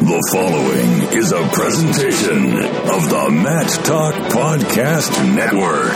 [0.00, 2.56] The following is a presentation
[2.88, 5.92] of the Mat Talk Podcast Network.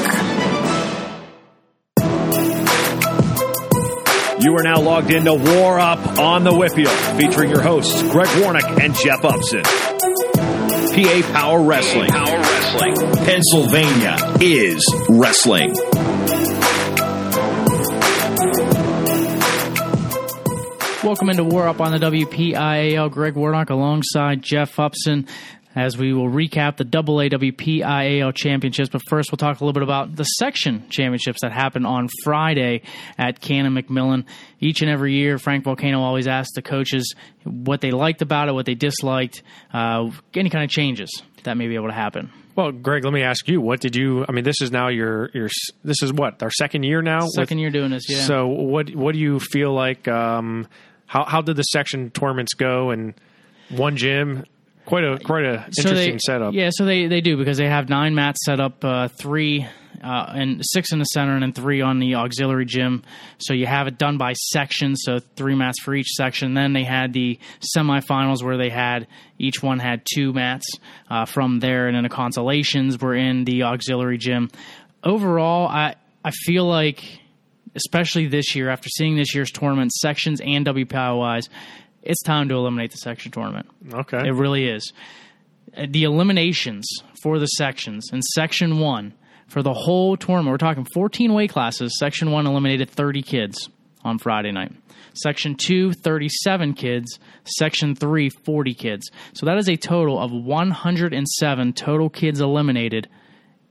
[4.43, 8.79] You are now logged into War Up on the Whitfield, featuring your hosts, Greg Warnick
[8.79, 9.63] and Jeff Upson.
[9.63, 12.11] PA Power Wrestling.
[12.11, 13.25] Power Wrestling.
[13.25, 15.75] Pennsylvania is wrestling.
[21.05, 23.11] Welcome into War Up on the WPIAL.
[23.11, 25.27] Greg Warnock alongside Jeff Upson
[25.77, 28.89] as we will recap the AA WPIAL championships.
[28.89, 32.85] But first, we'll talk a little bit about the section championships that happened on Friday
[33.19, 34.25] at Canon McMillan.
[34.61, 38.53] Each and every year, Frank Vulcano always asks the coaches what they liked about it,
[38.53, 39.43] what they disliked,
[39.75, 42.33] uh, any kind of changes that may be able to happen.
[42.57, 44.25] Well, Greg, let me ask you: What did you?
[44.27, 45.51] I mean, this is now your your.
[45.83, 47.27] This is what our second year now.
[47.27, 48.23] Second with, year doing this, yeah.
[48.23, 50.09] So, what what do you feel like?
[50.09, 50.69] Um,
[51.07, 52.91] how how did the section tournaments go?
[52.91, 53.15] And
[53.71, 54.45] one gym,
[54.87, 56.55] quite a quite a So interesting they- setup.
[56.55, 59.67] Yeah, so they, they do because they have nine mats set up, uh, three
[60.03, 63.03] uh, and six in the center, and then three on the auxiliary gym.
[63.39, 66.53] So you have it done by section, so three mats for each section.
[66.53, 67.39] Then they had the
[67.75, 69.07] semifinals where they had
[69.39, 70.67] each one had two mats
[71.09, 74.51] uh, from there, and then the consolations were in the auxiliary gym.
[75.03, 75.95] Overall, I
[76.25, 77.03] I feel like,
[77.75, 81.49] especially this year, after seeing this year's tournament sections and WPIALs,
[82.03, 83.67] it's time to eliminate the section tournament.
[83.93, 84.19] Okay.
[84.27, 84.93] It really is.
[85.77, 86.87] Uh, The eliminations
[87.23, 89.15] for the sections in section one
[89.49, 91.99] for the whole tournament, we're talking 14 weight classes.
[91.99, 93.69] Section one eliminated 30 kids
[94.03, 94.73] on Friday night.
[95.15, 97.19] Section two, 37 kids.
[97.45, 99.11] Section three, 40 kids.
[99.33, 103.09] So that is a total of 107 total kids eliminated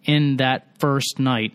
[0.06, 1.53] in that first night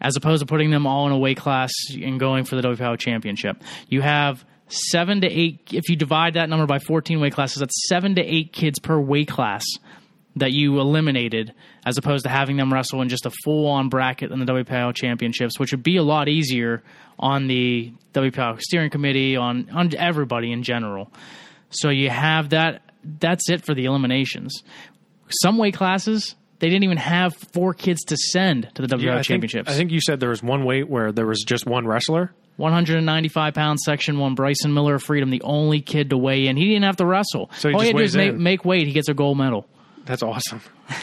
[0.00, 2.98] as opposed to putting them all in a weight class and going for the WPIAL
[2.98, 3.62] championship.
[3.88, 7.88] You have seven to eight, if you divide that number by 14 weight classes, that's
[7.88, 9.64] seven to eight kids per weight class
[10.36, 11.52] that you eliminated,
[11.84, 14.94] as opposed to having them wrestle in just a full on bracket in the WPIAL
[14.94, 16.82] championships, which would be a lot easier
[17.18, 21.12] on the WPIAL steering committee, on, on everybody in general.
[21.70, 22.82] So you have that.
[23.04, 24.62] That's it for the eliminations.
[25.42, 29.12] Some weight classes, they didn't even have four kids to send to the WPIAL Yeah,
[29.12, 29.70] I think, championships.
[29.70, 32.32] I think you said there was one weight where there was just one wrestler.
[32.56, 34.34] 195 pound section one.
[34.34, 36.56] Bryson Miller of Freedom, the only kid to weigh in.
[36.56, 37.50] He didn't have to wrestle.
[37.56, 38.86] So he All just he had to do is make, make weight.
[38.88, 39.66] He gets a gold medal.
[40.04, 40.60] That's awesome.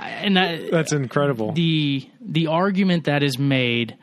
[0.00, 1.52] And that, That's incredible.
[1.52, 3.96] the the argument that is made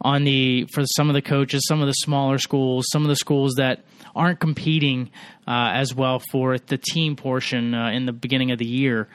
[0.00, 3.16] on the for some of the coaches, some of the smaller schools, some of the
[3.16, 3.84] schools that
[4.14, 5.10] aren't competing
[5.48, 9.08] uh, as well for the team portion uh, in the beginning of the year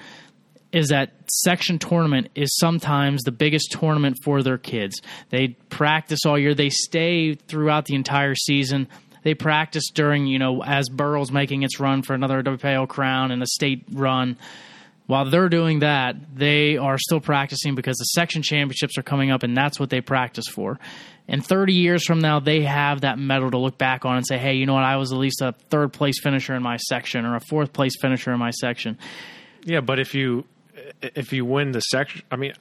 [0.75, 5.01] is that section tournament is sometimes the biggest tournament for their kids.
[5.29, 6.53] They practice all year.
[6.53, 8.89] They stay throughout the entire season.
[9.23, 13.41] They practice during, you know, as Burrell's making its run for another WPIAL crown and
[13.41, 14.37] a state run.
[15.07, 19.43] While they're doing that, they are still practicing because the section championships are coming up,
[19.43, 20.77] and that's what they practice for.
[21.29, 24.37] And 30 years from now, they have that medal to look back on and say,
[24.37, 24.83] hey, you know what?
[24.83, 27.93] I was at least a third place finisher in my section or a fourth place
[27.99, 28.97] finisher in my section.
[29.63, 30.45] Yeah, but if you
[31.01, 32.53] if you win the section, I mean,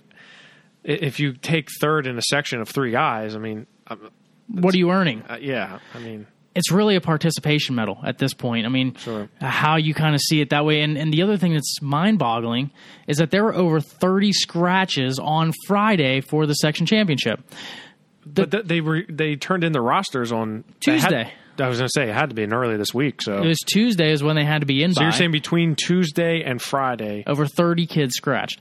[0.82, 4.10] if you take third in a section of three guys, I mean, um,
[4.48, 5.22] What are you earning?
[5.28, 8.66] uh, yeah, I mean, it's really a participation medal at this point.
[8.66, 9.28] I mean, Sure.
[9.40, 10.82] how you kind of see it that way.
[10.82, 12.70] And, and the other thing that's mind boggling
[13.08, 17.40] is that there were over 30 scratches on Friday for the section championship.
[18.26, 21.32] but they were they turned in the rosters on they had- Tuesday.
[21.58, 23.22] I was going to say it had to be in early this week.
[23.22, 25.04] So, It was Tuesday is when they had to be in so by.
[25.06, 27.24] you're saying between Tuesday and Friday?
[27.26, 28.60] over 30 kids scratched.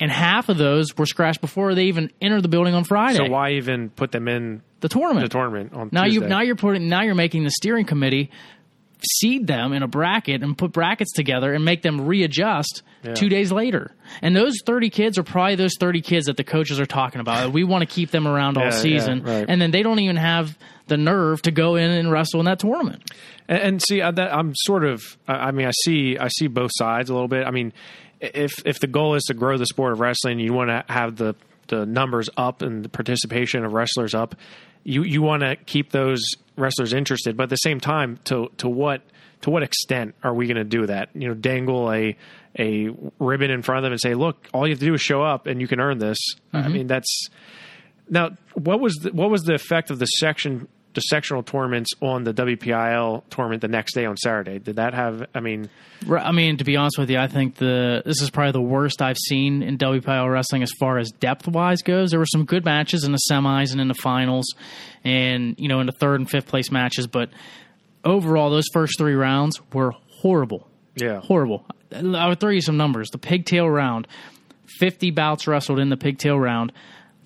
[0.00, 3.16] And half of those were scratched before they even entered the building on Friday.
[3.18, 5.24] So why even put them in the tournament.
[5.24, 6.20] the tournament on now Tuesday?
[6.24, 8.30] you now you're putting now you're making the steering committee
[9.02, 12.82] seed them in a bracket and put brackets together and make them readjust
[13.14, 13.92] two days later.
[14.22, 17.52] And those 30 kids are probably those 30 kids that the coaches are talking about.
[17.52, 19.22] We want to keep them around all Yeah, season.
[19.26, 19.46] yeah, right.
[19.48, 20.56] And then they don't even have
[20.86, 23.10] the nerve to go in and wrestle in that tournament.
[23.46, 25.02] And, and see, I, that, I'm sort of.
[25.28, 26.16] I I mean, I see.
[26.18, 27.46] I see both sides a little bit.
[27.46, 27.72] I mean,
[28.20, 31.16] if if the goal is to grow the sport of wrestling, you want to have
[31.16, 31.34] the
[31.68, 34.34] the numbers up and the participation of wrestlers up.
[34.82, 36.22] You you want to keep those
[36.56, 39.02] wrestlers interested, but at the same time, to to what
[39.42, 41.10] to what extent are we going to do that?
[41.14, 42.16] You know, dangle a
[42.58, 45.00] a ribbon in front of them and say, "Look, all you have to do is
[45.00, 46.18] show up, and you can earn this."
[46.52, 46.72] I mm-hmm.
[46.72, 47.28] mean, that's
[48.08, 52.24] now, what was the, what was the effect of the section the sectional tournaments on
[52.24, 54.58] the WPIAL tournament the next day on Saturday?
[54.58, 55.26] Did that have?
[55.34, 55.68] I mean,
[56.08, 59.02] I mean, to be honest with you, I think the this is probably the worst
[59.02, 62.10] I've seen in WPIAL wrestling as far as depth wise goes.
[62.10, 64.46] There were some good matches in the semis and in the finals,
[65.04, 67.30] and you know in the third and fifth place matches, but
[68.04, 70.68] overall, those first three rounds were horrible.
[70.94, 71.64] yeah, Horrible.
[71.92, 73.08] I would throw you some numbers.
[73.10, 74.08] The pigtail round,
[74.78, 76.72] fifty bouts wrestled in the pigtail round.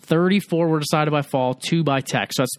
[0.00, 2.32] Thirty-four were decided by fall, two by tech.
[2.32, 2.56] So that's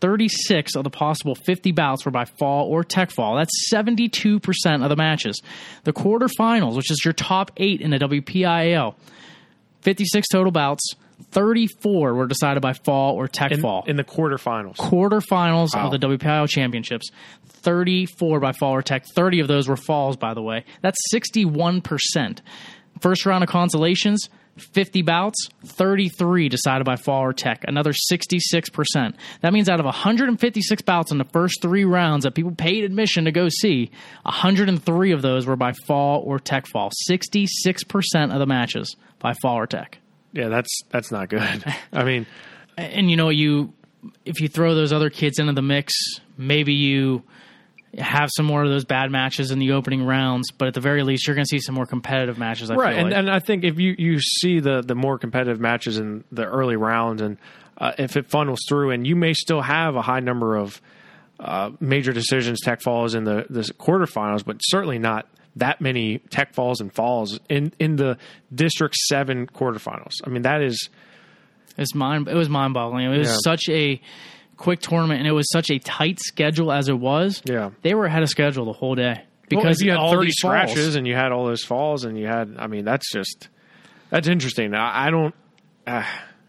[0.00, 3.36] 36 of the possible 50 bouts were by fall or tech fall.
[3.36, 5.40] That's 72% of the matches.
[5.84, 8.94] The quarterfinals, which is your top eight in the WPIAL,
[9.82, 10.94] 56 total bouts,
[11.32, 13.84] 34 were decided by fall or tech in, fall.
[13.86, 14.76] in the quarterfinals.
[14.76, 15.90] quarterfinals Wow.
[15.90, 17.10] of the WPIAL championships,
[17.46, 19.04] 34 by fall or tech.
[19.14, 20.64] 30 of those were falls, by the way.
[20.82, 22.40] That's 61%.
[23.00, 29.14] First round of consolations, 50 bouts, 33 decided by fall or tech, another 66%.
[29.40, 33.24] That means out of 156 bouts in the first three rounds that people paid admission
[33.24, 33.90] to go see,
[34.22, 36.90] 103 of those were by fall or tech fall.
[37.08, 37.48] 66%
[38.32, 39.98] of the matches by fall or tech.
[40.32, 41.64] Yeah, that's that's not good.
[41.92, 42.26] I mean,
[42.76, 43.72] and you know you
[44.24, 45.92] if you throw those other kids into the mix
[46.40, 47.22] maybe you
[47.98, 51.02] have some more of those bad matches in the opening rounds but at the very
[51.02, 53.14] least you're going to see some more competitive matches I right, and like.
[53.18, 56.76] and I think if you you see the the more competitive matches in the early
[56.76, 57.36] rounds, and
[57.78, 60.80] uh, if it funnels through, and you may still have a high number of
[61.40, 65.26] uh, major decisions, tech falls in the the quarterfinals, but certainly not
[65.56, 68.18] that many tech falls and falls in in the
[68.54, 70.12] district seven quarterfinals.
[70.24, 70.90] I mean, that is
[71.76, 73.36] it's mind it was mind boggling it was Yeah.
[73.42, 74.00] such a
[74.60, 77.70] quick tournament and it was such a tight schedule as it was Yeah.
[77.82, 80.26] they were ahead of schedule the whole day because because if you had all thirty
[80.26, 80.52] these falls.
[80.70, 83.48] scratches and you had all those falls and you had, I mean, that's just
[84.10, 84.74] that's interesting.
[84.74, 85.34] I, I don't.
[85.86, 86.04] Uh,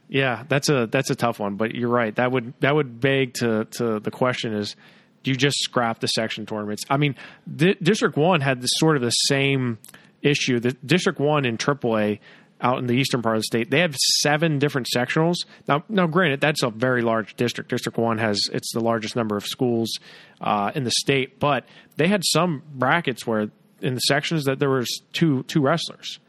[0.10, 2.14] yeah, that's a that's a tough one, but you're right.
[2.16, 4.76] That would that would beg to to the question is,
[5.24, 6.84] do you just scrap the section tournaments?
[6.90, 7.16] I mean,
[7.56, 9.78] Di- District One had this sort of the same
[10.22, 10.60] issue.
[10.60, 12.20] The District One in AAA
[12.62, 15.36] out in the eastern part of the state, they have seven different sectionals.
[15.68, 17.70] Now, now, granted, that's a very large district.
[17.70, 20.00] District One has it's the largest number of schools
[20.40, 21.66] uh, in the state, but
[21.98, 23.50] they had some brackets where
[23.82, 26.20] in the sections that there was two two wrestlers.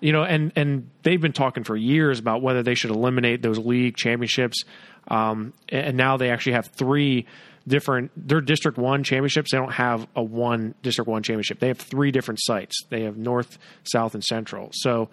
[0.00, 3.58] you know, and and they've been talking for years about whether they should eliminate those
[3.58, 4.64] league championships.
[5.08, 7.26] Um, and now they actually have three
[7.68, 11.78] different their district one championships they don't have a one district one championship they have
[11.78, 15.08] three different sites they have north south and central so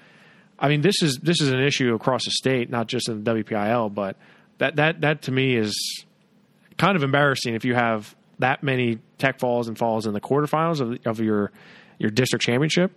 [0.63, 3.31] i mean this is this is an issue across the state not just in the
[3.31, 4.17] wpial but
[4.57, 6.05] that that that to me is
[6.77, 10.81] kind of embarrassing if you have that many tech falls and falls in the quarterfinals
[10.81, 11.51] of, of your
[11.97, 12.91] your district championship.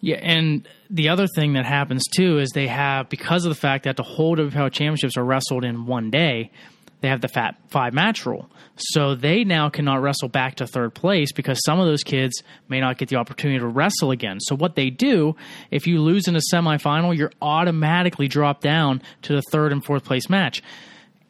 [0.00, 3.84] Yeah, and the other thing that happens too is they have because of the fact
[3.84, 6.52] that the whole WPIAL championships are wrestled in one day,
[7.00, 8.50] they have the fat five match rule.
[8.76, 12.80] So they now cannot wrestle back to third place because some of those kids may
[12.80, 14.38] not get the opportunity to wrestle again.
[14.40, 15.36] So what they do,
[15.70, 20.04] if you lose in a semifinal, you're automatically dropped down to the third and fourth
[20.04, 20.62] place match.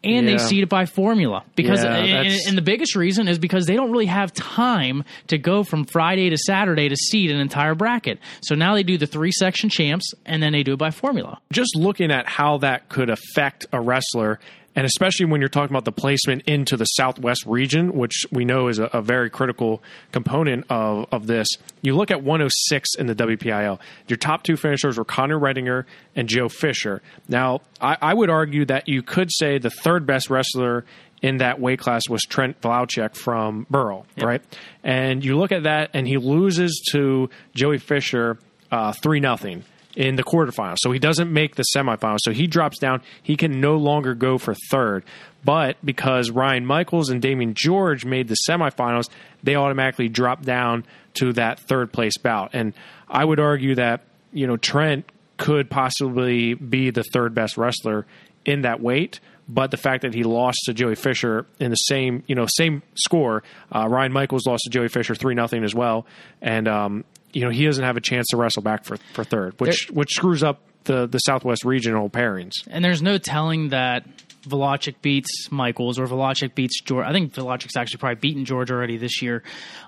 [0.05, 3.67] And they seed it by formula because Yeah, and, and the biggest reason is because
[3.67, 7.75] they don't really have time to go from Friday to Saturday to seed an entire
[7.75, 8.21] bracket.
[8.41, 11.41] So now they do the three section champs and then they do it by formula.
[11.53, 14.39] just looking at how that could affect a wrestler,
[14.79, 18.69] and especially when you're talking about the placement into the Southwest region, which we know
[18.69, 19.83] is a, a very critical
[20.13, 21.49] component of, of this.
[21.83, 23.81] You look at 106 in the WPIAL.
[24.07, 27.03] Your top two finishers were Connor Redinger and Joe Fisher.
[27.27, 30.85] Now, I, I would argue that you could say the third best wrestler
[31.23, 34.43] in that weight class was Trent Vlauchek from Burrell, right?
[34.85, 38.39] And you look at that, and he loses to Joey Fisher
[38.71, 39.65] uh, three nothing
[39.99, 40.77] in the quarterfinals.
[40.79, 42.19] So he doesn't make the semifinals.
[42.23, 43.03] So he drops down.
[43.21, 45.05] He can no longer go for third.
[45.45, 49.11] But because Ryan Michaels and Damian George made the semifinals,
[49.43, 52.51] they automatically drop down to that third place bout.
[52.53, 52.75] And
[53.09, 54.03] I would argue that,
[54.33, 55.05] you know, Trent
[55.37, 58.07] could possibly be the third best wrestler
[58.45, 59.19] in that weight.
[59.49, 62.83] but the fact that he lost to Joey Fisher in the same you know same
[62.95, 63.43] score,
[63.75, 66.07] uh, Ryan Michaels lost to Joey Fisher three nothing as well,
[66.43, 69.55] and um, you know he doesn't have a chance to wrestle back for for third,
[69.61, 72.53] which There- which screws up the the Southwest regional pairings.
[72.69, 74.07] And there's no telling that
[74.47, 77.05] Velocic beats Michaels or Velocic beats George.
[77.07, 79.43] I think Velocic's actually probably beaten George already this year.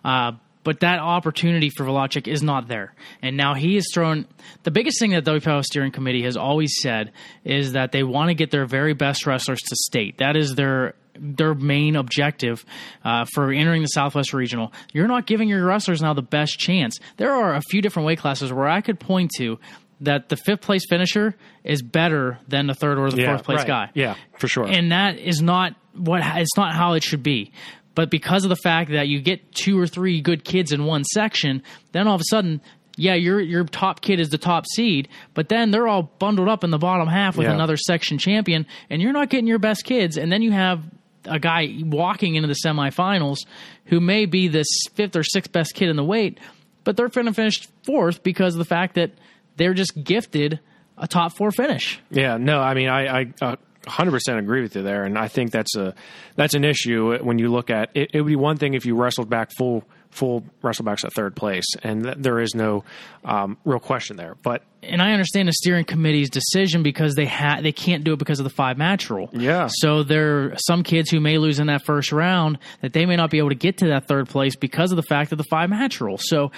[0.05, 0.33] Uh,
[0.63, 2.93] but that opportunity for Velocic is not there.
[3.23, 4.27] And now he is thrown.
[4.65, 7.13] The biggest thing that the WPIAL steering committee has always said
[7.45, 10.19] is that they want to get their very best wrestlers to state.
[10.19, 12.65] That is their their main objective
[13.05, 14.73] uh, for entering the Southwest Regional.
[14.93, 16.99] You're not giving your wrestlers now the best chance.
[17.17, 19.59] There are a few different weight classes where I could point to
[20.03, 23.67] that the fifth place finisher is better than the third or the fourth place right.
[23.67, 23.91] guy.
[23.95, 24.67] Yeah, for sure.
[24.67, 27.53] And that is not what it's not how it should be.
[27.95, 31.05] But because of the fact that you get two or three good kids in one
[31.05, 31.63] section,
[31.93, 32.63] then all of a sudden,
[32.97, 36.65] yeah, your your top kid is the top seed, but then they're all bundled up
[36.65, 37.53] in the bottom half with Yeah.
[37.55, 40.83] another section champion, and you're not getting your best kids, and then you have
[41.25, 43.39] a guy walking into the semifinals
[43.87, 46.39] who may be the fifth or sixth best kid in the weight,
[46.85, 49.13] but they're going to finish fourth because of the fact that
[49.57, 50.61] they're just gifted
[50.97, 52.01] a top four finish.
[52.11, 55.51] Yeah, no, I mean, I, I uh, 100% agree with you there, and I think
[55.51, 55.95] that's a
[56.37, 58.11] that's an issue when you look at it.
[58.13, 61.67] It would be one thing if you wrestled back full full wrestlebacks at third place,
[61.83, 62.85] and th- there is no
[63.25, 64.37] um, real question there.
[64.43, 68.19] But and I understand the steering committee's decision because they ha- they can't do it
[68.19, 69.29] because of the five match rule.
[69.33, 69.69] Yeah.
[69.71, 73.17] So there are some kids who may lose in that first round that they may
[73.17, 75.45] not be able to get to that third place because of the fact of the
[75.45, 76.19] five match rule.
[76.19, 76.51] So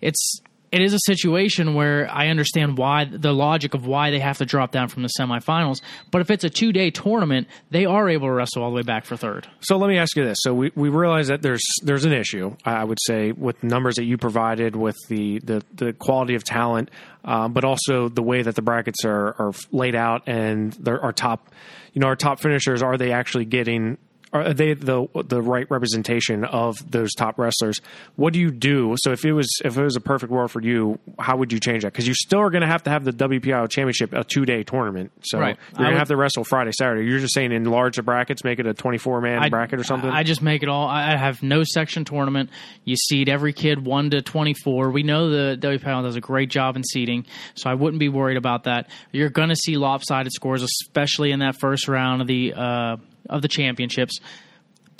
[0.00, 0.40] it's
[0.72, 4.44] it is a situation where I understand why the logic of why they have to
[4.44, 5.80] drop down from the semifinals.
[6.10, 8.82] But if it's a two day tournament, they are able to wrestle all the way
[8.82, 9.48] back for third.
[9.60, 12.56] So let me ask you this: So we, we realize that there's there's an issue.
[12.64, 16.90] I would say with numbers that you provided, with the the, the quality of talent,
[17.24, 21.50] um, but also the way that the brackets are are laid out, and our top,
[21.92, 23.98] you know, our top finishers are they actually getting?
[24.32, 27.80] Are they the the right representation of those top wrestlers?
[28.14, 28.94] What do you do?
[28.98, 31.58] So if it was if it was a perfect world for you, how would you
[31.58, 31.92] change that?
[31.92, 34.62] Because you still are going to have to have the WPIAL championship a two day
[34.62, 35.10] tournament.
[35.22, 35.56] So Right.
[35.72, 37.08] you're going to have to wrestle Friday Saturday.
[37.08, 40.08] You're just saying enlarge the brackets, make it a 24 man bracket or something.
[40.08, 40.86] I just make it all.
[40.86, 42.50] I have no section tournament.
[42.84, 44.90] You seed every kid one to twenty four.
[44.90, 48.36] We know the WPIAL does a great job in seeding, so I wouldn't be worried
[48.36, 48.90] about that.
[49.10, 52.96] You're going to see lopsided scores, especially in that first round of the uh,
[53.28, 54.18] of the championships.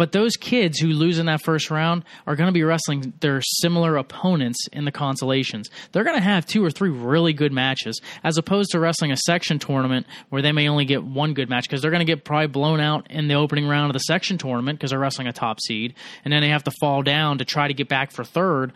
[0.00, 3.43] But those kids who lose in that first round are going to be wrestling their
[3.43, 5.69] similar opponents in the consolations.
[5.93, 9.17] They're going to have two or three really good matches, as opposed to wrestling a
[9.19, 12.25] section tournament where they may only get one good match because they're going to get
[12.25, 15.35] probably blown out in the opening round of the section tournament because they're wrestling a
[15.35, 15.93] top seed,
[16.25, 18.73] and then they have to fall down to try to get back for third,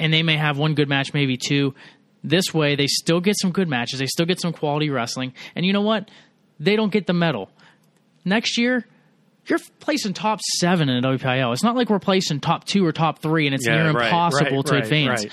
[0.00, 1.76] and they may have one good match, maybe two.
[2.24, 4.00] This way, they still get some good matches.
[4.00, 6.10] They still get some quality wrestling, and you know what?
[6.58, 7.50] They don't get the medal
[8.24, 8.86] next year
[9.46, 11.52] you're placing top seven in a WPIAL.
[11.52, 14.06] It's not like we're placing top two or top three, and it's Yeah, near right,
[14.06, 15.26] impossible right, to right, advance.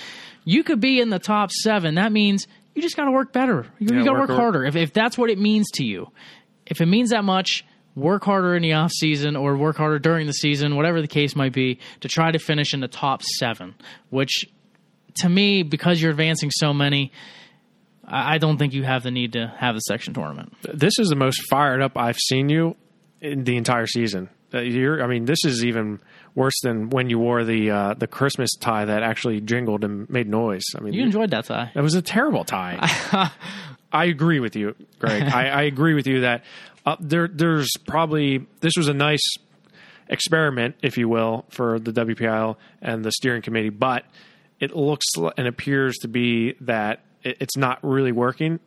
[0.44, 1.96] You could be in the top seven.
[1.96, 3.68] That means you just got to work better.
[3.80, 4.66] You, Yeah, got to work work, harder.
[4.66, 6.08] If, if that's what it means to you,
[6.66, 7.66] if it means that much,
[7.96, 11.36] work harder in the off season or work harder during the season, whatever the case
[11.36, 13.76] might be, to try to finish in the top seven.
[14.10, 14.46] Which,
[15.16, 17.12] to me, because you're advancing so many.
[18.08, 20.54] I don't think you have the need to have the section tournament.
[20.74, 22.76] this is the most fired up I've seen you
[23.22, 24.30] in the entire season.
[24.54, 26.00] Uh, you're, I mean, this is even
[26.34, 30.30] worse than when you wore the uh, the Christmas tie that actually jingled and made
[30.30, 30.64] noise.
[30.74, 31.72] I mean, You enjoyed that tie.
[31.76, 32.78] That was a terrible tie.
[33.92, 35.24] I agree with you, Greg.
[35.24, 36.44] I, I agree with you that
[36.86, 39.24] uh, there there's probably this was a nice
[40.08, 44.06] experiment, if you will, for the WPIAL and the steering committee, but
[44.60, 45.06] it looks
[45.38, 48.60] and appears to be that it, it's not really working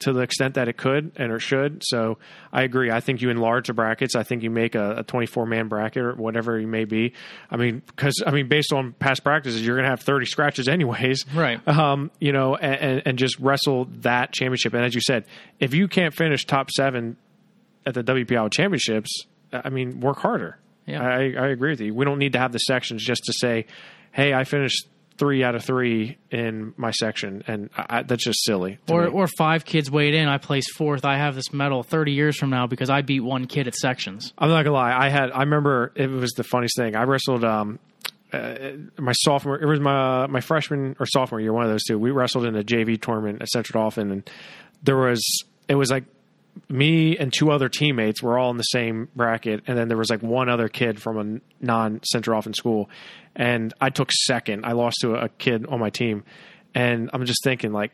[0.00, 1.82] to the extent that it could and or should.
[1.84, 2.18] So
[2.52, 2.90] I agree.
[2.90, 4.14] I think you enlarge the brackets.
[4.14, 7.14] I think you make a, a 24 man bracket or whatever you may be.
[7.50, 10.68] I mean, because I mean, based on past practices, you're going to have 30 scratches
[10.68, 11.66] anyways, Right.
[11.66, 14.74] Um, you know, and, and, and just wrestle that championship.
[14.74, 15.24] And as you said,
[15.58, 17.16] if you can't finish top seven
[17.86, 20.58] at the WPIAL championships, I mean, work harder.
[20.86, 21.02] Yeah.
[21.02, 21.94] I, I agree with you.
[21.94, 23.66] We don't need to have the sections just to say,
[24.12, 24.86] "Hey, I finished
[25.18, 28.78] three out of three in my section," and I, I, that's just silly.
[28.90, 29.08] Or, me.
[29.08, 30.28] or five kids weighed in.
[30.28, 31.04] I placed fourth.
[31.04, 34.32] I have this medal 30 years from now because I beat one kid at sections.
[34.38, 34.92] I'm not gonna lie.
[34.92, 35.30] I had.
[35.32, 36.96] I remember it was the funniest thing.
[36.96, 37.44] I wrestled.
[37.44, 37.78] Um,
[38.32, 39.60] uh, my sophomore.
[39.60, 41.52] It was my my freshman or sophomore year.
[41.52, 41.98] One of those two.
[41.98, 44.30] We wrestled in a JV tournament at Central Dauphin, and
[44.82, 45.22] there was.
[45.66, 46.04] It was like
[46.68, 50.10] me and two other teammates were all in the same bracket, and then there was
[50.10, 52.88] like one other kid from a non Central Dauphin school,
[53.34, 54.64] and I took second.
[54.64, 56.24] I lost to a, kid on my team,
[56.74, 57.92] and I'm just thinking like,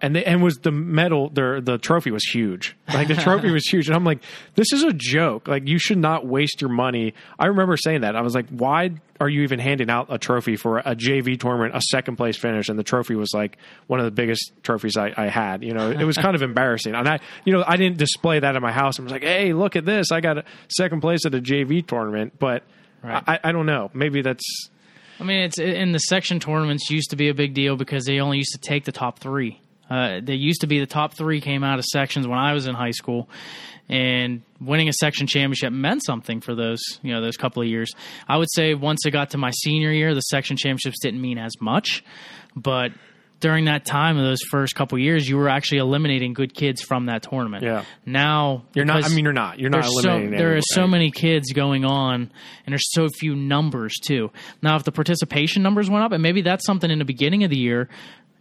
[0.00, 2.76] and the, and was the medal the the trophy was huge.
[2.92, 4.22] Like the trophy was huge, and I'm like,
[4.54, 5.46] this is a joke.
[5.48, 7.14] Like you should not waste your money.
[7.38, 8.16] I remember saying that.
[8.16, 11.74] I was like, why are you even handing out a trophy for a JV tournament,
[11.74, 13.58] a second place finish, and the trophy was like
[13.88, 15.62] one of the biggest trophies I, I had.
[15.62, 18.56] You know, it was kind of embarrassing, and I you know I didn't display that
[18.56, 18.98] at my house.
[18.98, 21.86] I was like, hey, look at this, I got a second place at a JV
[21.86, 22.64] tournament, but.
[23.00, 23.22] Right.
[23.28, 23.92] I, I don't know.
[23.94, 24.70] Maybe that's
[25.20, 28.20] I mean, it's in the section tournaments used to be a big deal because they
[28.20, 29.60] only used to take the top three.
[29.90, 32.66] Uh, they used to be the top three came out of sections when I was
[32.66, 33.28] in high school,
[33.88, 37.90] and winning a section championship meant something for those you know those couple of years.
[38.28, 41.38] I would say once it got to my senior year, the section championships didn't mean
[41.38, 42.04] as much,
[42.54, 42.92] but
[43.40, 47.06] during that time of those first couple years, you were actually eliminating good kids from
[47.06, 47.64] that tournament.
[47.64, 47.84] Yeah.
[48.04, 49.04] Now you're not.
[49.04, 49.58] I mean, you're not.
[49.58, 50.38] You're not there's so, eliminating.
[50.38, 52.14] there are so many kids going on,
[52.66, 54.30] and there's so few numbers too.
[54.62, 57.50] Now, if the participation numbers went up, and maybe that's something in the beginning of
[57.50, 57.88] the year,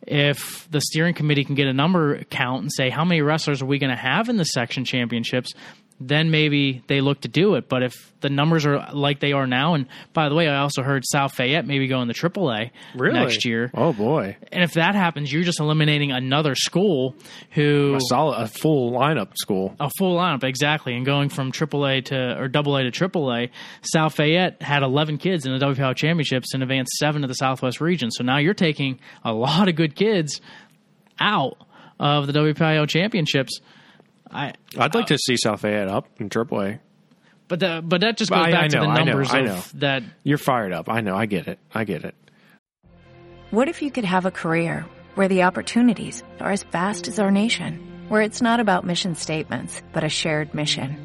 [0.07, 3.65] if the steering committee can get a number count and say how many wrestlers are
[3.65, 5.53] we going to have in the section championships,
[5.99, 7.67] then maybe they look to do it.
[7.67, 10.83] But if the numbers are like they are now, and by the way, I also
[10.83, 14.95] heard South Fayette maybe going to AAA really next year, Oh boy, and if that
[14.95, 17.15] happens, you're just eliminating another school
[17.51, 19.75] who a solid, a full lineup school.
[19.79, 23.49] a full lineup exactly, and going from AAA to or AA to AAA,
[23.81, 27.81] South Fayette had 11 kids in the WPIAL championships and advanced seven to the Southwest
[27.81, 28.11] region.
[28.11, 30.41] So now you're taking a lot of good kids
[31.19, 31.57] out
[31.99, 33.59] of the WPIAL championships.
[34.31, 36.79] I I'd like uh, to see South Fayette up in AAA.
[37.47, 39.31] but the, but that just goes I- back I to know, the I know, numbers
[39.33, 39.61] I of know.
[39.79, 40.03] that.
[40.23, 40.89] You're fired up.
[40.89, 41.15] I know.
[41.15, 41.59] I get it.
[41.73, 42.15] I get it.
[43.51, 47.31] What if you could have a career where the opportunities are as vast as our
[47.31, 51.03] nation, where it's not about mission statements, but a shared mission?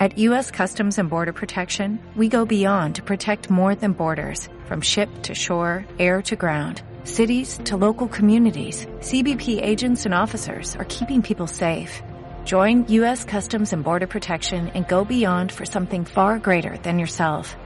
[0.00, 0.50] At U.S.
[0.50, 5.34] Customs and Border Protection, we go beyond to protect more than borders from ship to
[5.36, 6.82] shore, air to ground.
[7.04, 12.02] Cities to local communities, CBP agents and officers are keeping people safe.
[12.44, 13.24] Join U.S.
[13.24, 17.56] Customs and Border Protection and go beyond for something far greater than yourself.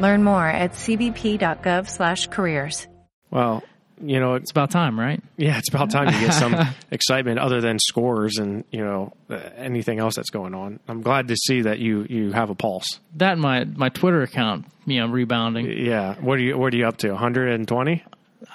[0.00, 2.88] Learn more at cbp.gov/careers.
[3.30, 3.62] Well,
[4.02, 5.22] you know, it's It's about time, right?
[5.36, 6.54] yeah, it's about time to get some
[6.90, 10.80] excitement other than scores and you know uh, anything else that's going on.
[10.88, 12.86] I'm glad to see that you you have a pulse.
[13.14, 15.66] That and my my Twitter account, you know, rebounding.
[15.86, 16.14] Yeah.
[16.20, 17.10] What are you What are you up to?
[17.10, 18.04] 120?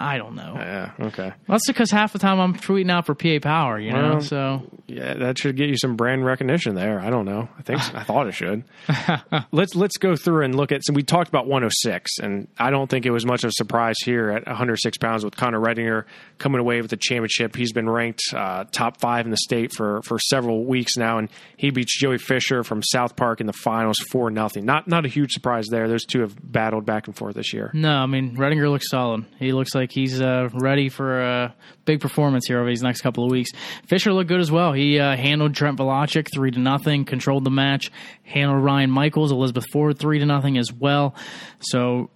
[0.02, 0.54] I don't know.
[0.56, 0.92] Yeah.
[1.00, 1.32] Okay.
[1.48, 4.10] That's because half the time I'm tweeting out for PA Power, you know.
[4.12, 7.00] Well, so Yeah, that should get you some brand recognition there.
[7.00, 7.48] I don't know.
[7.58, 8.64] I think I thought it should.
[9.52, 10.82] let's let's go through and look at.
[10.84, 13.96] So we talked about 106, and I don't think it was much of a surprise
[14.04, 16.06] here at 106 pounds with Connor Redinger
[16.38, 17.56] coming away with the championship.
[17.56, 21.30] He's been ranked uh, top five in the state for for several weeks now, and
[21.58, 24.66] he beats Joey Fisher from South Park in the finals for nothing.
[24.66, 25.88] Not not a huge surprise there.
[25.88, 27.72] Those two have battled back and forth this year.
[27.74, 29.26] no, I mean Redinger looks solid.
[29.40, 33.23] He looks like he's uh, ready for a big performance here over these next couple
[33.23, 33.51] of weeks.
[33.88, 34.73] Fisher looked good as well.
[34.73, 37.91] He uh, handled Trent Velocic three to nothing, controlled the match.
[38.23, 41.15] Handled Ryan Michaels, Elizabeth Forward three to nothing as well.
[41.60, 42.10] So.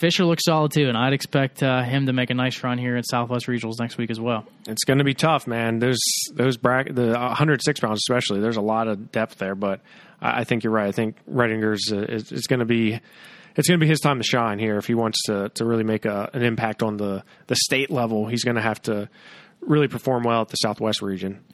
[0.00, 2.96] Fisher looks solid too, and I'd expect uh, him to make a nice run here
[2.96, 4.46] at Southwest Regionals next week as well.
[4.66, 5.78] It's going to be tough, man.
[5.78, 6.00] There's
[6.32, 8.40] those bracket the 106 pounds especially.
[8.40, 9.82] There's a lot of depth there, but
[10.22, 10.88] I I think you're right.
[10.88, 13.00] I think Redinger's uh, is, is going to be
[13.58, 15.84] it's going to be his time to shine here if he wants to to really
[15.84, 18.26] make a, an impact on the the state level.
[18.26, 19.10] He's going to have to
[19.60, 21.44] really perform well at the Southwest region.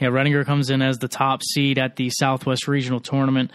[0.00, 3.52] Yeah, Redinger comes in as the top seed at the Southwest Regional Tournament.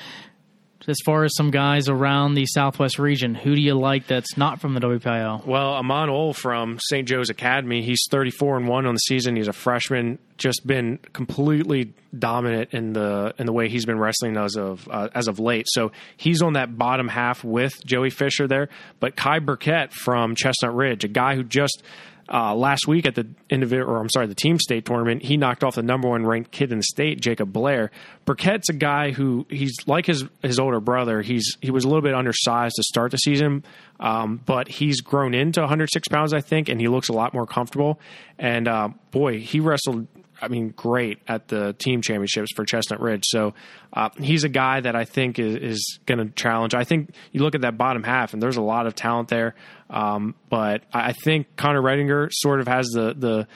[0.88, 4.62] As far as some guys around the Southwest region, who do you like that's not
[4.62, 5.46] from the WPIAL?
[5.46, 7.08] Well, Amon Ol from St.
[7.08, 9.36] Joe's Academy, he's 34 and 1 on the season.
[9.36, 14.38] He's a freshman, just been completely dominant in the in the way he's been wrestling
[14.38, 15.66] as of uh, as of late.
[15.70, 18.70] So, he's on that bottom half with Joey Fisher there,
[19.00, 21.84] but Kai Burkett from Chestnut Ridge, a guy who just
[22.32, 25.64] uh, last week at the individual, or I'm sorry, the team state tournament, he knocked
[25.64, 27.92] off the number one ranked kid in the state, Jacob Blair.
[28.26, 31.22] Burkett's a guy who he's like his his older brother.
[31.22, 33.64] He's he was a little bit undersized to start the season,
[34.00, 37.46] um, but he's grown into 106 pounds, I think, and he looks a lot more
[37.46, 38.00] comfortable.
[38.40, 40.08] And uh, boy, he wrestled.
[40.42, 43.24] I mean, great at the team championships for Chestnut Ridge.
[43.26, 43.54] So
[43.94, 46.74] uh, he's a guy that I think is, is going to challenge.
[46.74, 49.56] I think you look at that bottom half, and there's a lot of talent there.
[49.90, 53.48] Um, but I think Connor Redinger sort of has the the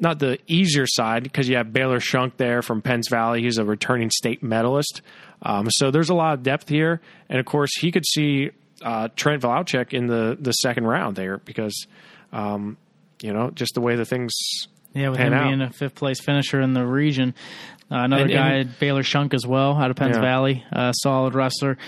[0.00, 3.42] not the easier side because you have Baylor Shunk there from Penns Valley.
[3.42, 5.02] He's a returning state medalist.
[5.42, 8.50] Um, so there's a lot of depth here, and of course he could see
[8.82, 11.86] uh, Trent Vlauchek in the the second round there because
[12.32, 12.76] um,
[13.22, 14.32] you know just the way the things
[14.94, 15.48] Yeah, with him out.
[15.48, 17.34] being a fifth place finisher in the region.
[17.90, 20.22] Uh, another And- guy, and- Baylor Shunk as well, out of Penns Yeah.
[20.22, 21.78] Valley, uh, solid wrestler.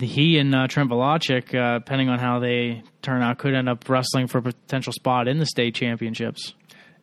[0.00, 3.88] He and uh, Trent Velocic, uh, depending on how they turn out, could end up
[3.88, 6.52] wrestling for a potential spot in the state championships.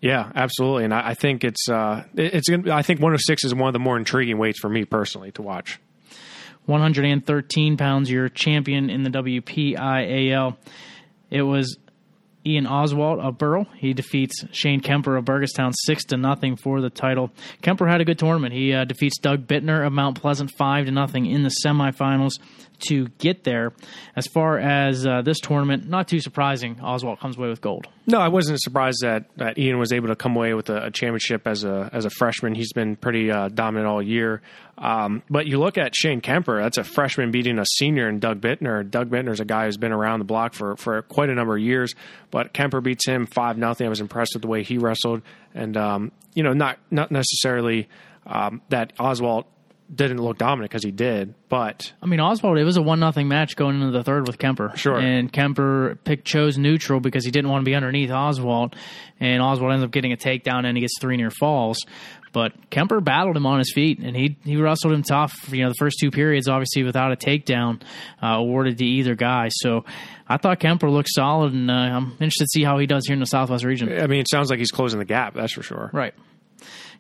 [0.02, 0.84] Yeah, absolutely.
[0.86, 3.98] And I, I think it's uh, it's I think 106 is one of the more
[3.98, 5.80] intriguing weights for me personally to watch.
[6.66, 10.58] 113 pounds, your champion in the WPIAL.
[11.30, 11.78] It was
[12.46, 13.68] Ian Oswald of Burrell.
[13.78, 17.32] He defeats Shane Kemper of Burgettstown six to nothing for the title.
[17.62, 18.54] Kemper had a good tournament.
[18.54, 22.34] He uh, defeats Doug Bittner of Mount Pleasant five to nothing in the semifinals
[22.88, 23.74] to get there.
[24.16, 26.80] As far as uh, this tournament, not too surprising.
[26.82, 27.88] Oswald comes away with gold.
[28.08, 30.92] No, I wasn't surprised that, that Ian was able to come away with a, a
[30.92, 32.54] championship as a as a freshman.
[32.54, 34.42] He's been pretty uh, dominant all year.
[34.78, 38.42] Um, but you look at Shane Kemper, that's a freshman beating a senior in Doug
[38.42, 38.88] Bittner.
[38.90, 41.62] Doug Bittner's a guy who's been around the block for, for quite a number of
[41.62, 41.96] years,
[42.30, 43.88] but Kemper beats him five nothing.
[43.88, 45.22] I was impressed with the way he wrestled,
[45.54, 47.88] and um, you know, not not necessarily
[48.26, 49.46] um, that Oswald
[49.94, 53.28] didn't look dominant because he did, but I mean, Oswald, it was a one nothing
[53.28, 54.74] match going into the third with Kemper.
[54.76, 54.98] Sure.
[54.98, 58.76] And Kemper picked chose neutral because he didn't want to be underneath Oswald,
[59.20, 61.78] and Oswald ends up getting a takedown and he gets three near falls.
[62.34, 65.34] But Kemper battled him on his feet, and he he wrestled him tough.
[65.54, 67.82] You know, the first two periods, obviously without a takedown
[68.22, 69.48] uh, awarded to either guy.
[69.52, 69.86] So
[70.28, 73.14] I thought Kemper looked solid, and uh, I'm interested to see how he does here
[73.14, 73.90] in the Southwest region.
[73.90, 75.34] I mean, it sounds like he's closing the gap.
[75.34, 75.90] That's for sure.
[75.94, 76.14] Right.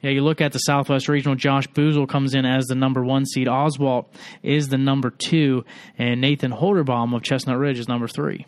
[0.01, 1.35] Yeah, you look at the Southwest Regional.
[1.35, 3.47] Josh Boozle comes in as the number one seed.
[3.47, 4.05] Oswald
[4.43, 5.65] is the number two,
[5.97, 8.45] and Nathan Holderbaum of Chestnut Ridge is number three.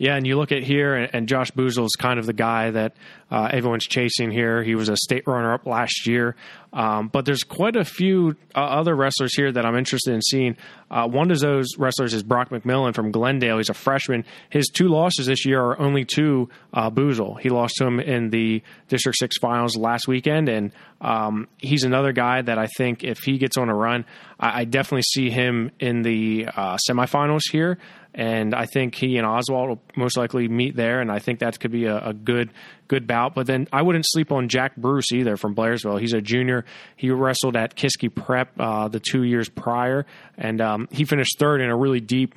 [0.00, 2.94] Yeah, and you look at here, and, Josh Josh is kind of the guy that
[3.30, 4.62] uh, everyone's chasing here.
[4.62, 6.36] He was a state runner-up last year,
[6.72, 10.56] um, but there's quite a few uh, other wrestlers here that I'm interested in seeing.
[10.90, 13.58] Uh, one of those wrestlers is Brock McMillan from Glendale.
[13.58, 14.24] He's a freshman.
[14.48, 17.38] His two losses this year are only to uh, Boozle.
[17.38, 22.12] He lost to him in the District Six finals last weekend, and um, he's another
[22.12, 24.06] guy that I think if he gets on a run,
[24.38, 27.76] I, I definitely see him in the uh, semifinals here
[28.14, 31.58] and I think he and Oswald will most likely meet there, and I think that
[31.60, 32.50] could be a, a, good
[32.88, 33.34] good bout.
[33.34, 36.00] But then I wouldn't sleep on Jack Bruce either from Blairsville.
[36.00, 36.64] He's a junior.
[36.96, 41.60] He wrestled at Kiski Prep uh, the two years prior, and um, he finished third
[41.60, 42.34] in a really deep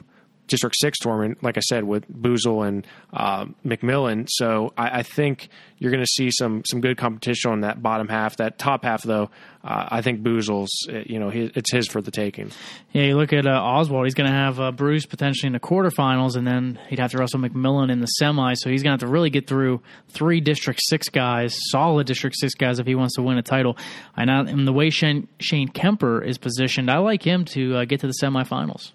[0.47, 4.27] District Six tournament, like I said, with Boozle and uh, McMillan.
[4.29, 8.09] So I, I, think you're going to see some some good competition on that bottom
[8.09, 8.37] half.
[8.37, 9.29] That top half, though,
[9.63, 10.71] uh, I think Boozle's,
[11.05, 12.51] you know, it's his for the taking.
[12.91, 14.05] Yeah, you look at uh, Oswald.
[14.05, 17.17] He's going to have uh, Bruce potentially in the quarterfinals, and then he'd have to
[17.17, 18.53] wrestle McMillan in the semi.
[18.55, 22.35] So he's going to have to really get through three District Six guys, solid District
[22.37, 23.77] Six guys, if he wants to win a title.
[24.17, 27.85] And, I, and the way Shane, Shane Kemper is positioned, I like him to uh,
[27.85, 28.91] get to the semifinals.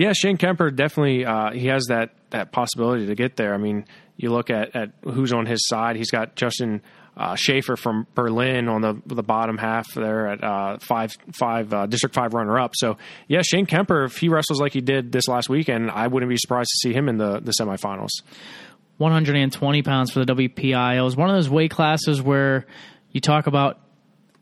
[0.00, 3.52] Yeah, Shane Kemper definitely uh, he has that that possibility to get there.
[3.52, 3.84] I mean,
[4.16, 5.96] you look at, at who's on his side.
[5.96, 6.80] He's got Justin
[7.18, 11.84] uh, Schaefer from Berlin on the the bottom half there at uh, five five uh,
[11.84, 12.72] District Five runner up.
[12.76, 12.96] So
[13.28, 16.38] yeah, Shane Kemper, if he wrestles like he did this last weekend, I wouldn't be
[16.38, 18.08] surprised to see him in the the semifinals.
[18.96, 20.98] 120 pounds for the WPIAL.
[20.98, 22.64] It was one of those weight classes where
[23.10, 23.78] you talk about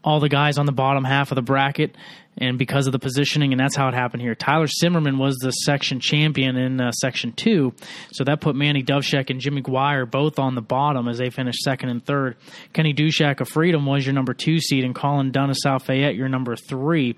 [0.04, 1.96] all the guys on the bottom half of the bracket
[2.40, 4.34] and because of the positioning, and that's how it happened here.
[4.34, 7.74] Tyler Simmerman was the section champion in uh, section two,
[8.12, 11.60] so that put Manny Dovshek and Jimmy Guire both on the bottom as they finished
[11.60, 12.36] second and third.
[12.72, 16.14] Kenny Dushak of Freedom was your number two seed, and Colin Dunn of South Fayette
[16.14, 17.16] your number three.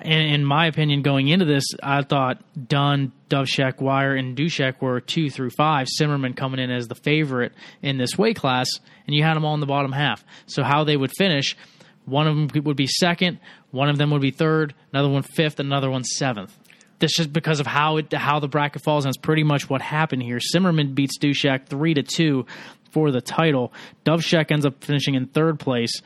[0.00, 5.00] And in my opinion, going into this, I thought Dunn, Dovshek, Guire, and Dushek were
[5.00, 5.86] two through five.
[5.86, 8.68] Simmerman coming in as the favorite in this weight class,
[9.06, 10.24] and you had them all in the bottom half.
[10.46, 11.56] So how they would finish–
[12.04, 13.38] one of them would be second,
[13.70, 16.56] one of them would be third, another one fifth, another one seventh.
[16.98, 19.82] This is because of how it how the bracket falls, and it's pretty much what
[19.82, 20.38] happened here.
[20.38, 22.46] Simmerman beats Dushak three to two
[22.92, 23.72] for the title.
[24.04, 26.00] Dovshek ends up finishing in third place.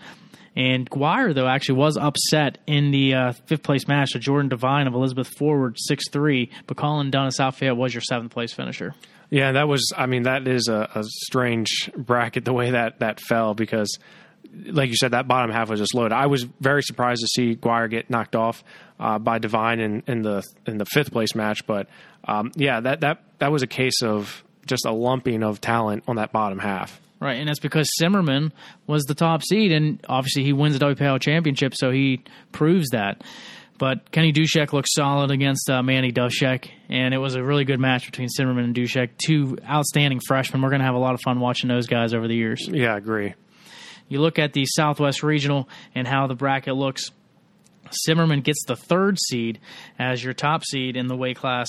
[0.56, 4.88] And Guire, though, actually was upset in the uh, fifth place match to Jordan Devine
[4.88, 6.50] of Elizabeth Forward 6 3.
[6.66, 8.94] But Colin Dunn of South Fayette was your seventh place finisher.
[9.30, 13.20] Yeah, that was, I mean, that is a, a strange bracket the way that, that
[13.20, 13.98] fell because
[14.54, 16.12] like you said, that bottom half was just loaded.
[16.12, 18.64] I was very surprised to see Guire get knocked off
[18.98, 21.66] uh, by Devine in, in, the in the fifth place match.
[21.66, 21.88] But
[22.24, 26.16] um, yeah, that that that was a case of just a lumping of talent on
[26.16, 27.00] that bottom half.
[27.20, 28.52] Right, and that's because Simmerman
[28.86, 33.24] was the top seed, and obviously he wins the WPIAL championship, so he proves that.
[33.76, 37.80] But Kenny Dushek looks solid against uh, Manny Dushek, and it was a really good
[37.80, 39.10] match between Simmerman and Dushek.
[39.24, 40.62] Two outstanding freshmen.
[40.62, 42.68] We're going to have a lot of fun watching those guys over the years.
[42.68, 43.34] Yeah, I agree.
[44.08, 47.10] You look at the Southwest Regional and how the bracket looks.
[48.06, 49.60] Simmerman gets the third seed
[49.98, 51.68] as your top seed in the weight class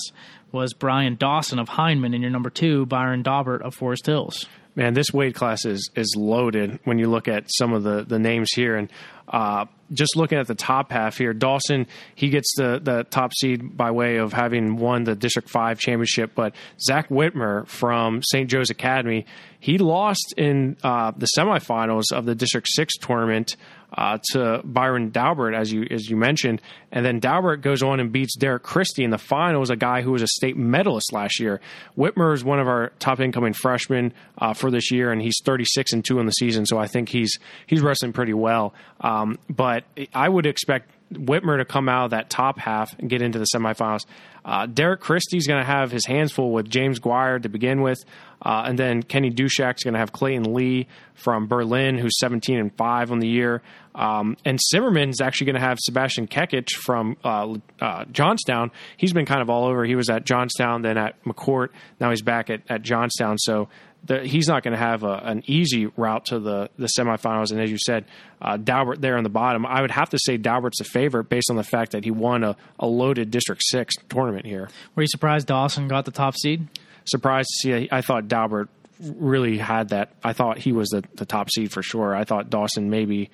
[0.52, 4.46] was Brian Dawson of Hindman, and your number two, Byron Daubert of Forest Hills.
[4.74, 8.18] Man, this weight class is is loaded when you look at some of the the
[8.18, 8.90] names here and.
[9.32, 13.76] Uh, just looking at the top half here, Dawson he gets the the top seed
[13.76, 16.32] by way of having won the District Five championship.
[16.34, 18.50] But Zach Whitmer from St.
[18.50, 19.26] Joe's Academy,
[19.60, 23.56] he lost in uh, the semifinals of the District Six tournament
[23.92, 28.12] uh, to Byron Daubert, as you as you mentioned, and then Daubert goes on and
[28.12, 31.60] beats Derek Christie in the finals, a guy who was a state medalist last year.
[31.96, 35.92] Whitmer is one of our top incoming freshmen uh, for this year, and he's 36
[35.92, 38.74] and two in the season, so I think he's he's wrestling pretty well.
[39.00, 43.22] Um, but I would expect Whitmer to come out of that top half and get
[43.22, 44.06] into the semifinals.
[44.44, 47.98] Uh, Derek Christie's going to have his hands full with James Guire to begin with,
[48.40, 52.74] uh, and then Kenny Dushak's going to have Clayton Lee from Berlin, who's 17 and
[52.74, 53.60] five on the year,
[53.94, 58.70] um, and Zimmerman's actually going to have Sebastian Kekic from uh, uh, Johnstown.
[58.96, 59.84] He's been kind of all over.
[59.84, 61.68] He was at Johnstown, then at McCort.
[62.00, 63.36] Now he's back at, at Johnstown.
[63.38, 63.68] So
[64.04, 67.50] the, he's not going to have a, an easy route to the, the semifinals.
[67.50, 68.04] And as you said,
[68.40, 69.66] uh, Daubert there on the bottom.
[69.66, 72.42] I would have to say Daubert's a favorite based on the fact that he won
[72.44, 74.68] a, a loaded District 6 tournament here.
[74.94, 76.66] Were you surprised Dawson got the top seed?
[77.04, 77.88] Surprised to see.
[77.90, 78.68] I thought Daubert
[79.00, 80.12] really had that.
[80.22, 82.14] I thought he was the, the top seed for sure.
[82.14, 83.30] I thought Dawson maybe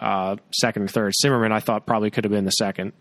[0.00, 1.12] uh, second or third.
[1.20, 2.92] Zimmerman, I thought probably could have been the second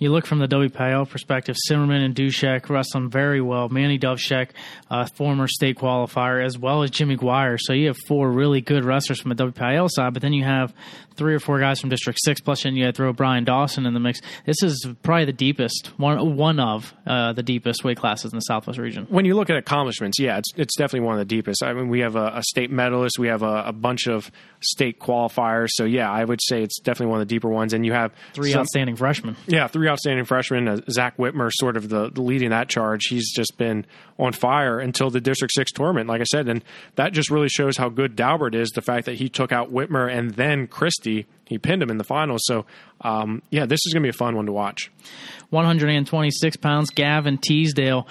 [0.00, 3.68] you look from the WPIAL perspective, Zimmerman and Dushek wrestling very well.
[3.68, 4.48] Manny Dovshek,
[4.90, 7.58] uh, former state qualifier, as well as Jimmy Guire.
[7.60, 10.72] So you have four really good wrestlers from the WPIAL side, but then you have
[11.20, 14.00] three or four guys from District Six, and you had throw Brian Dawson in the
[14.00, 14.20] mix.
[14.46, 18.42] This is probably the deepest one, one of uh, the deepest weight classes in the
[18.42, 19.06] Southwest region.
[19.10, 21.62] When you look at accomplishments, yeah, it's it's definitely one of the deepest.
[21.62, 24.30] I mean, we have a, a state medalist, we have a, a, bunch of
[24.60, 25.68] state qualifiers.
[25.72, 27.74] So yeah, I would say it's definitely one of the deeper ones.
[27.74, 29.36] And you have three some, outstanding freshmen.
[29.46, 30.68] Yeah, three outstanding freshmen.
[30.68, 33.08] Uh, Zach Whitmer, sort of the, the leading that charge.
[33.10, 33.84] He's just been
[34.18, 36.64] on fire until the District Six tournament, like I said, and
[36.96, 38.70] that just really shows how good Daubert is.
[38.70, 41.09] The fact that he took out Whitmer and then Christie,
[41.46, 42.42] he pinned him in the finals.
[42.44, 42.66] So
[43.00, 44.90] um, yeah, this is going to be a fun one to watch.
[45.50, 48.06] 126 pounds, Gavin Teasdale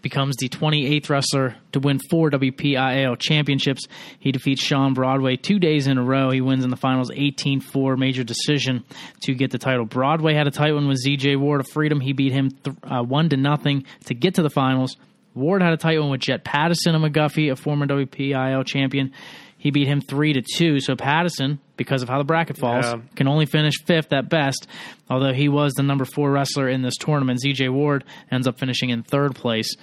[0.00, 3.86] becomes the 28th wrestler to win four WPIAL championships.
[4.18, 6.30] He defeats Sean Broadway two days in a row.
[6.30, 8.84] He wins in the finals 18 4 major decision
[9.22, 9.84] to get the title.
[9.84, 12.00] Broadway had a tight one with ZJ Ward of Freedom.
[12.00, 14.96] He beat him th- uh, 1 to nothing to get to the finals.
[15.34, 19.12] Ward had a tight one with Jet Patterson of McGuffey, a former WPIAL champion.
[19.56, 20.80] He beat him three to two.
[20.80, 22.98] So Patterson, because of how the bracket falls, yeah.
[23.16, 24.66] can only finish fifth at best.
[25.08, 28.90] Although he was the number four wrestler in this tournament, ZJ Ward ends up finishing
[28.90, 29.74] in third place.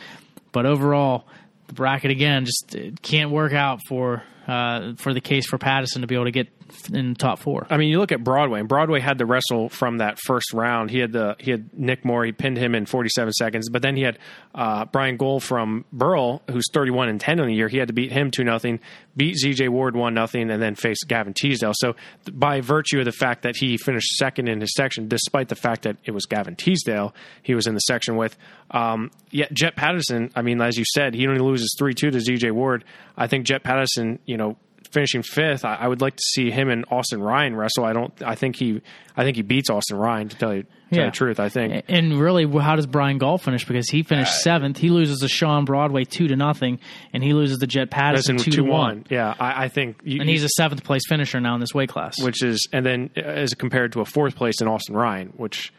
[0.51, 1.25] But overall,
[1.65, 6.07] the bracket again just can't work out for uh, for the case for Patterson to
[6.07, 6.49] be able to get
[6.91, 7.67] in the top four.
[7.69, 10.89] I mean, you look at Broadway, and Broadway had the wrestle from that first round.
[10.89, 12.25] He had the he had Nick Moore.
[12.25, 13.69] He pinned him in 47 seconds.
[13.69, 14.17] But then he had
[14.53, 17.67] uh, Brian Gold from Burrell, who's 31 and 10 in the year.
[17.67, 18.79] He had to beat him two nothing,
[19.15, 21.73] beat ZJ Ward one nothing, and then face Gavin Teasdale.
[21.75, 21.95] So
[22.31, 25.83] by virtue of the fact that he finished second in his section, despite the fact
[25.83, 28.37] that it was Gavin Teasdale, he was in the section with.
[28.71, 32.17] Um, yet Jet Patterson, I mean, as you said, he only loses three two to
[32.17, 32.83] ZJ Ward.
[33.17, 34.57] I think Jet Patterson, you know,
[34.91, 37.85] finishing fifth, I, I, would like to see him and Austin Ryan wrestle.
[37.85, 38.13] I don't.
[38.23, 38.81] I think he.
[39.15, 40.29] I think he beats Austin Ryan.
[40.29, 41.05] To tell you, tell yeah.
[41.05, 41.85] the truth, I think.
[41.87, 43.65] And really, how does Brian Gall finish?
[43.65, 44.77] Because he finished uh, seventh.
[44.77, 46.79] He loses to Sean Broadway two to nothing,
[47.13, 48.69] and he loses to Jet Patterson two, to one.
[48.69, 49.05] one.
[49.09, 50.01] Yeah, I, I think.
[50.03, 52.85] You, and he's a seventh place finisher now in this weight class, which is, and
[52.85, 55.73] then as compared to a fourth place in Austin Ryan, which,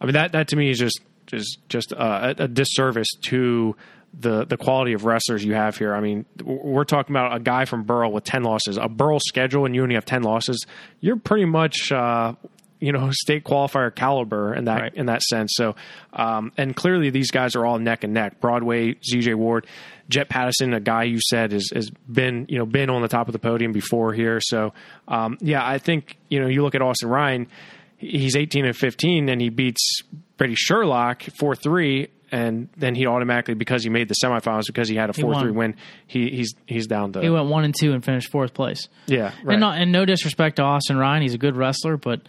[0.00, 1.00] I mean, that that to me is just
[1.32, 3.76] is just a, a disservice to
[4.12, 5.94] the the quality of wrestlers you have here.
[5.94, 9.64] I mean, we're talking about a guy from Burrell with ten losses, a Burrell schedule,
[9.64, 10.66] and you only have ten losses.
[11.00, 11.92] You're pretty much.
[11.92, 12.34] Uh,
[12.80, 14.94] you know, state qualifier caliber in that right.
[14.94, 15.52] in that sense.
[15.56, 15.74] So,
[16.12, 18.40] um, and clearly these guys are all neck and neck.
[18.40, 19.66] Broadway, ZJ Ward,
[20.08, 23.28] Jet Patterson, a guy you said has, has been you know been on the top
[23.28, 24.40] of the podium before here.
[24.40, 24.72] So,
[25.08, 27.48] um, yeah, I think you know you look at Austin Ryan,
[27.96, 30.02] he's 18 and 15, and he beats
[30.36, 34.96] Brady Sherlock four three and then he automatically because he made the semifinals because he
[34.96, 37.92] had a four three win, he, he's he's down to he went one and two
[37.92, 38.88] and finished fourth place.
[39.06, 39.54] Yeah, right.
[39.54, 42.22] And, not, and no disrespect to Austin Ryan, he's a good wrestler, but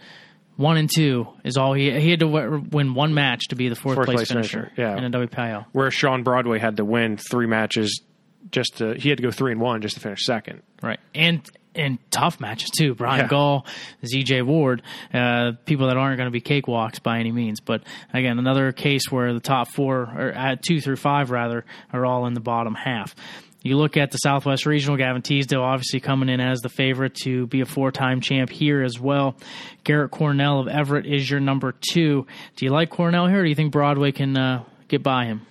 [0.56, 3.74] one and two is all he he had to win one match to be the
[3.74, 4.72] fourth, fourth place, place, finisher.
[4.76, 5.66] Yeah, in a WPIAL.
[5.72, 8.02] Where Sean Broadway had to win three matches
[8.50, 10.62] just to he had to go three and one just to finish second.
[10.82, 11.42] Right, and
[11.74, 12.94] and tough matches too.
[12.94, 13.28] Brian yeah.
[13.28, 13.66] Gall,
[14.02, 14.82] ZJ Ward,
[15.14, 17.60] uh, people that aren't going to be cakewalks by any means.
[17.60, 22.04] But again, another case where the top four, or uh, two through five rather, are
[22.04, 23.14] all in the bottom half.
[23.62, 27.46] You look at the Southwest Regional, Gavin Teasdale obviously coming in as the favorite to
[27.46, 29.36] be a four time champ here as well.
[29.84, 32.26] Garrett Cornell of Everett is your number two.
[32.56, 35.42] Do you like Cornell here, or do you think Broadway can uh, get by him?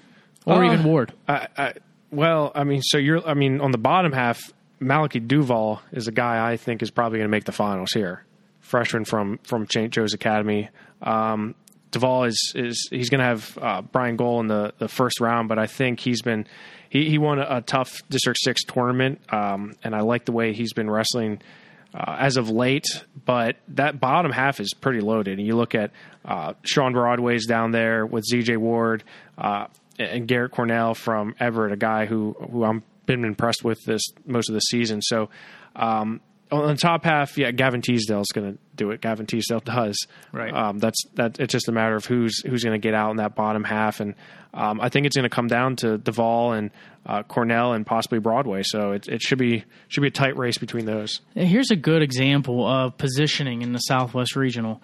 [0.46, 1.14] Or uh, even Ward?
[1.28, 1.74] I, I,
[2.10, 4.42] well, I mean, so you're, I mean, on the bottom half,
[4.80, 8.26] Malachi Duval is a guy I think is probably going to make the finals here.
[8.60, 9.92] Freshman from from St.
[9.92, 10.70] Joe's Academy.
[11.02, 11.56] Um,
[11.92, 15.50] Duval is is he's going to have uh, Brian Goal in the, the first round,
[15.50, 16.46] but I think he's been
[16.90, 20.54] he, he won a, a tough District Six tournament, um, and I like the way
[20.54, 21.42] he's been wrestling
[21.94, 22.86] uh, as of late.
[23.26, 25.40] But that bottom half is pretty loaded.
[25.40, 25.92] And you look at
[26.26, 29.04] uh, Sean Broadway's down there with ZJ Ward
[29.38, 32.84] uh, and Garrett Cornell from Everett, a guy who who I'm
[33.18, 35.02] been impressed with this most of the season.
[35.02, 35.30] So.
[35.76, 39.02] Um, on the top half, yeah, Gavin Teasdale is going to do it.
[39.02, 40.08] Gavin Teasdale does.
[40.32, 40.54] Right.
[40.54, 41.40] Um, that's that.
[41.40, 44.00] It's just a matter of who's who's going to get out in that bottom half,
[44.00, 44.16] and
[44.54, 46.72] um, I think it's going to come down to Duvall and
[47.06, 48.64] uh, Cornell and possibly Broadway.
[48.64, 51.22] So it, it should be should be a tight race between those.
[51.36, 54.82] Here's a good example of positioning in the Southwest Regional.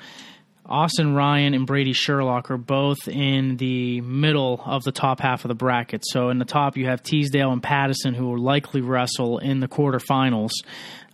[0.67, 5.49] Austin Ryan and Brady Sherlock are both in the middle of the top half of
[5.49, 6.03] the bracket.
[6.05, 9.67] So in the top, you have Teasdale and Pattison, who will likely wrestle in the
[9.67, 10.51] quarterfinals,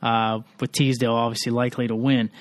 [0.02, 2.32] uh, with Teasdale obviously likely to win.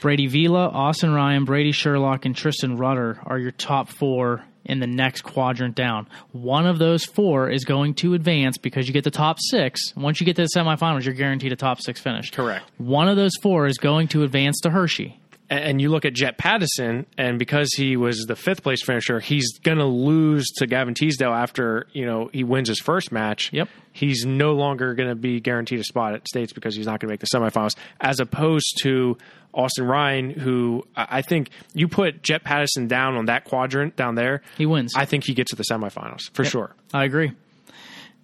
[0.00, 4.86] Brady Vila, Austin Ryan, Brady Sherlock, and Tristan Rudder are your top four in the
[4.86, 6.06] next quadrant down.
[6.32, 9.80] One of those four is going to advance because you get the top six.
[9.96, 12.30] Once you get to the semifinals, you're guaranteed a top six finish.
[12.30, 12.64] Correct.
[12.76, 15.18] One of those four is going to advance to Hershey.
[15.50, 19.58] And you look at Jet Pattison, and because he was the fifth place finisher, he's
[19.60, 23.50] going to lose to Gavin Teasdale after you know he wins his first match.
[23.52, 23.68] Yep.
[23.92, 27.08] he's no longer going to be guaranteed a spot at states because he's not going
[27.08, 29.16] to make the semifinals, as opposed to
[29.54, 34.14] Austin Ryan, who I I think you put Jet Pattison down on that quadrant down
[34.14, 34.92] there, He wins.
[34.96, 36.74] I think he gets to the semifinals for sure.
[36.92, 37.32] I agree.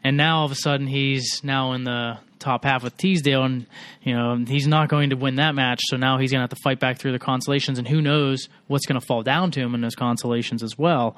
[0.05, 3.67] And now all of a sudden he's now in the top half with Teasdale, and
[4.03, 5.81] you know he's not going to win that match.
[5.85, 8.49] So now he's going to have to fight back through the consolations, and who knows
[8.67, 11.17] what's going to fall down to him in those consolations as well.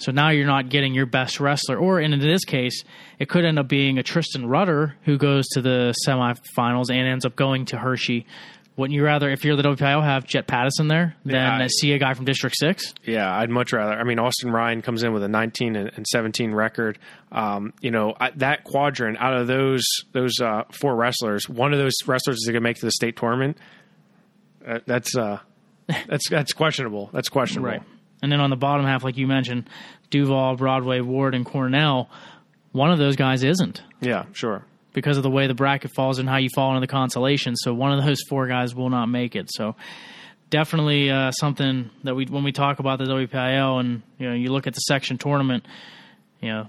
[0.00, 2.84] So now you're not getting your best wrestler, or in this case,
[3.18, 7.24] it could end up being a Tristan Rudder who goes to the semifinals and ends
[7.24, 8.26] up going to Hershey.
[8.78, 11.92] Wouldn't you rather, if you're the WPIAL, have Jet Pattison there than Yeah, I- see
[11.94, 12.94] a guy from District Six?
[13.04, 13.92] Yeah, I'd much rather.
[13.94, 16.96] I mean, Austin Ryan comes in with a 19 and, and 17 record.
[17.32, 21.94] Um, you know, that quadrant out of those those uh, four wrestlers, one of those
[22.06, 23.58] wrestlers is going to make to the state tournament.
[24.64, 25.40] Uh, that's uh,
[26.08, 27.10] that's that's questionable.
[27.12, 27.70] That's questionable.
[27.70, 27.82] Right.
[28.22, 29.68] And then on the bottom half, like you mentioned,
[30.10, 32.08] Duval, Broadway, Ward, and Cornell,
[32.72, 34.64] one of those guys isn't Yeah, sure.
[34.98, 37.56] Because of the way the bracket falls and how you fall into the consolation.
[37.56, 39.48] So one of those four guys will not make it.
[39.52, 39.76] So
[40.50, 44.50] definitely uh, something that we when we talk about the WPIAL and you know you
[44.50, 45.64] look at the section tournament,
[46.40, 46.68] you know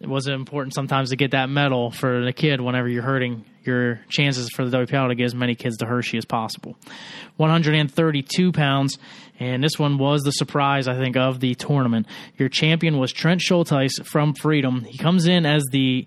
[0.00, 4.00] it was important sometimes to get that medal for the kid whenever you're hurting your
[4.08, 6.76] chances for the WPIAL to get as many kids to Hershey as possible.
[7.36, 8.98] 132 pounds,
[9.40, 12.06] and this one was the surprise, I think, of the tournament.
[12.36, 14.84] Your champion was Trent Schulteis from Freedom.
[14.84, 16.06] He comes in as the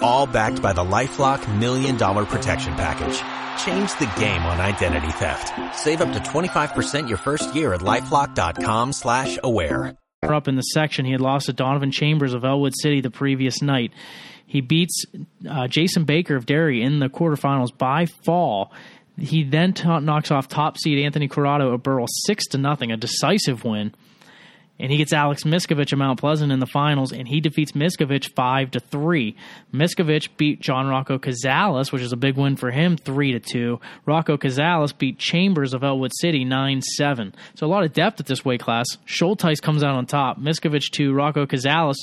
[0.00, 3.18] All backed by the LifeLock Million Dollar Protection Package.
[3.64, 5.52] Change the game on identity theft.
[5.76, 9.96] Save up to 25% your first year at LifeLock.com slash aware.
[10.22, 11.04] up in the section.
[11.04, 13.92] He had lost to Donovan Chambers of Ellwood City the previous night.
[14.46, 15.04] He beats
[15.48, 18.72] uh, Jason Baker of Derry in the quarterfinals by fall.
[19.18, 22.96] He then t- knocks off top seed Anthony Corrado of Burrell six to nothing, a
[22.96, 23.92] decisive win.
[24.80, 28.32] And he gets Alex Miskovich of Mount Pleasant in the finals, and he defeats Miskovich
[28.34, 29.36] five to three.
[29.74, 33.80] Miskovich beat John Rocco Cazales, which is a big win for him, three to two.
[34.06, 37.34] Rocco Cazales beat Chambers of Ellwood City nine seven.
[37.54, 38.86] So a lot of depth at this weight class.
[39.06, 40.38] Schulteis comes out on top.
[40.38, 41.96] Miskovich to Rocco Cazales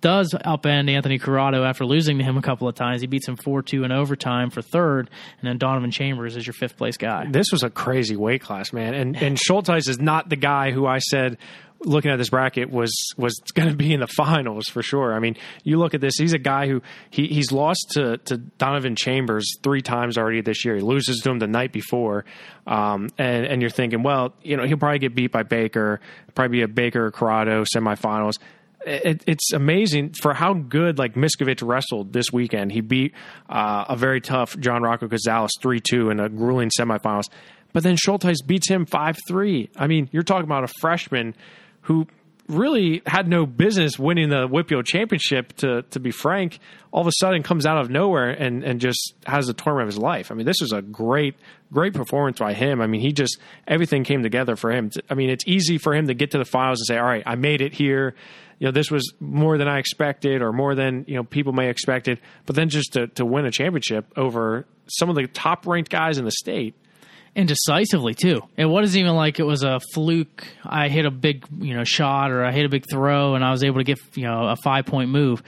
[0.00, 3.00] does upend Anthony Corrado after losing to him a couple of times.
[3.00, 6.54] He beats him 4 2 in overtime for third, and then Donovan Chambers is your
[6.54, 7.26] fifth place guy.
[7.30, 8.94] This was a crazy weight class, man.
[8.94, 11.38] And and Schulteis is not the guy who I said
[11.84, 15.14] looking at this bracket was was going to be in the finals for sure.
[15.14, 18.38] I mean, you look at this; he's a guy who he, he's lost to to
[18.38, 20.76] Donovan Chambers three times already this year.
[20.76, 22.24] He loses to him the night before,
[22.66, 26.00] um, and and you're thinking, well, you know, he'll probably get beat by Baker,
[26.34, 28.38] probably be a Baker Corrado semifinals.
[28.86, 32.72] It, it's amazing for how good like Miskovic wrestled this weekend.
[32.72, 33.12] He beat
[33.48, 37.28] uh, a very tough John Rocco Gonzalez three two in a grueling semifinals.
[37.72, 39.70] But then Schulteis beats him 5 3.
[39.76, 41.34] I mean, you're talking about a freshman
[41.82, 42.06] who
[42.48, 46.58] really had no business winning the WPIAL championship, to, to be frank,
[46.90, 49.94] all of a sudden comes out of nowhere and, and just has the tournament of
[49.94, 50.32] his life.
[50.32, 51.34] I mean, this was a great,
[51.70, 52.80] great performance by him.
[52.80, 54.90] I mean, he just, everything came together for him.
[55.10, 57.22] I mean, it's easy for him to get to the finals and say, all right,
[57.26, 58.14] I made it here.
[58.58, 61.68] You know, this was more than I expected or more than, you know, people may
[61.68, 62.20] expected.
[62.46, 66.18] But then just to, to win a championship over some of the top ranked guys
[66.18, 66.74] in the state–
[67.38, 68.40] and decisively too.
[68.56, 70.44] It wasn't even like it was a fluke.
[70.64, 73.50] I hit a big you know shot or I hit a big throw and I
[73.50, 75.42] was able to get you know a five point move.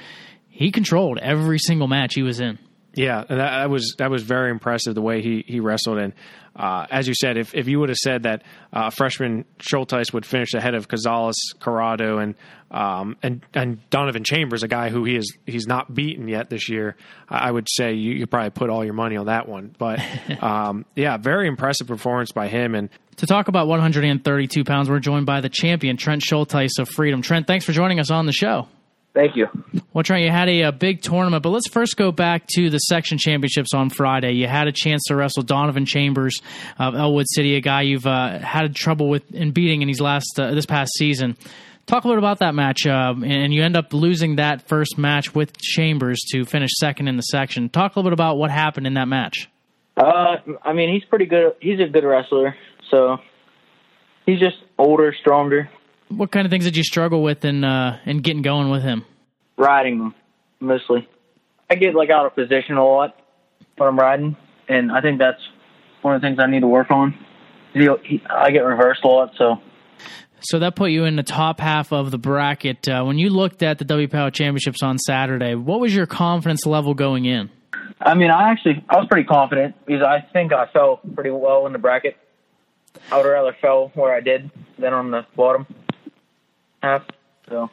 [0.48, 2.58] He controlled every single match he was in.
[2.94, 5.98] Yeah, that, that, was that was very impressive the way he he wrestled.
[5.98, 6.12] And
[6.54, 8.42] uh, as you said, if if you would have said that
[8.72, 12.36] uh, freshman Schulteis would finish ahead of Gonzalez, Corrado, and
[12.70, 16.68] um, and and Donovan Chambers, a guy who he is he's not beaten yet this
[16.68, 16.96] year,
[17.28, 19.74] I would say you, you probably put all your money on that one.
[19.76, 20.00] But
[20.42, 22.74] um, yeah, very impressive performance by him.
[22.74, 27.22] And to talk about 132 pounds, we're joined by the champion Trent Schulteis of Freedom.
[27.22, 28.68] Trent, thanks for joining us on the show.
[29.12, 29.48] Thank you.
[29.92, 32.78] Well, Trent, you had a, a, big tournament, but let's first go back to the
[32.78, 34.34] section championships on Friday.
[34.34, 36.40] You had a chance to wrestle Donovan Chambers
[36.78, 40.38] of Ellwood City, a guy you've uh, had trouble with in beating in his last
[40.38, 41.36] uh, this past season.
[41.86, 45.34] Talk a little about that match, uh, and you end up losing that first match
[45.34, 47.68] with Chambers to finish second in the section.
[47.68, 49.48] Talk a little bit about what happened in that match.
[49.96, 51.54] Uh, I mean, he's pretty good.
[51.60, 52.54] He's a good wrestler,
[52.90, 53.16] so
[54.24, 55.68] he's just older, stronger
[56.10, 59.04] what kind of things did you struggle with in uh, in getting going with him?
[59.56, 60.12] Riding
[60.58, 61.08] mostly.
[61.70, 63.16] I get like out of position a lot
[63.76, 64.36] when I'm riding,
[64.68, 65.40] and I think that's
[66.02, 67.14] one of the things I need to work on.
[67.72, 69.56] He, he, I get reversed a lot, so.
[70.42, 72.88] So that put you in the top half of the bracket.
[72.88, 76.94] Uh, when you looked at the WPIAL Championships on Saturday, what was your confidence level
[76.94, 77.50] going in?
[78.00, 81.66] I mean, I actually I was pretty confident because I think I fell pretty well
[81.66, 82.16] in the bracket.
[83.12, 85.66] I would rather fell where I did than on the bottom
[86.82, 87.04] half.
[87.48, 87.70] So.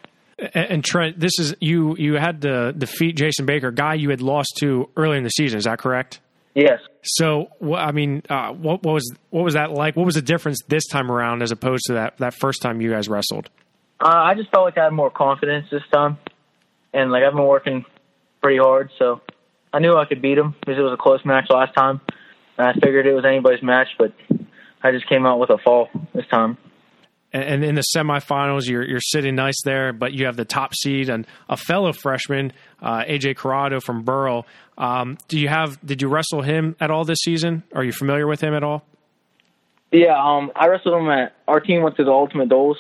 [0.54, 1.96] And Trent, this is you.
[1.98, 5.58] You had to defeat Jason Baker, guy you had lost to earlier in the season.
[5.58, 6.20] Is that correct?
[6.58, 6.80] Yes.
[7.04, 9.96] So, I mean, uh, what, what, was what was that like?
[9.96, 12.90] What was the difference this time around as opposed to that that first time you
[12.90, 13.52] guys wrestled?
[14.04, 16.18] Uh, I just felt like I had more confidence this time,
[16.96, 17.86] and like I've been working
[18.42, 19.22] pretty hard, so
[19.72, 22.02] I knew I could beat him because it was a close match last time.
[22.58, 24.14] And I figured it was anybody's match, but
[24.82, 26.58] I just came out with a fall this time
[27.34, 31.10] and in the semifinals, you're you're sitting nice there, but you have the top seed
[31.10, 34.46] and a fellow freshman, uh, AJ Corrado from Burrell.
[34.78, 35.86] Um, do you have?
[35.86, 37.64] Did you wrestle him at all this season?
[37.74, 38.86] Are you familiar with him at all?
[39.92, 42.78] Yeah, um, I wrestled him at our team went to the Ultimate Duels,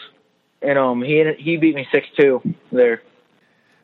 [0.62, 2.41] and um, he he beat me six two
[2.72, 3.02] there.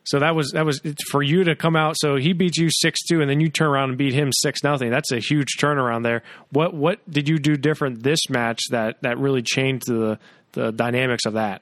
[0.05, 1.95] So that was that was for you to come out.
[1.97, 4.63] So he beat you six two, and then you turn around and beat him six
[4.63, 4.91] nothing.
[4.91, 6.23] That's a huge turnaround there.
[6.51, 10.19] What what did you do different this match that that really changed the
[10.53, 11.61] the dynamics of that?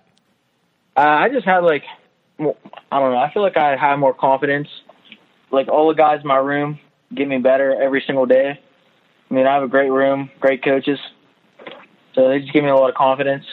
[0.95, 1.83] Uh, I just had like,
[2.39, 3.17] I don't know.
[3.17, 4.67] I feel like I had more confidence.
[5.51, 6.79] Like all the guys in my room
[7.13, 8.59] get me better every single day.
[9.29, 10.99] I mean, I have a great room, great coaches,
[12.13, 13.45] so they just give me a lot of confidence.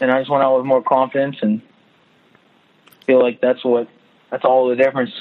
[0.00, 1.62] And I just went out with more confidence and
[3.06, 3.88] feel like that's what
[4.30, 5.12] that's all the difference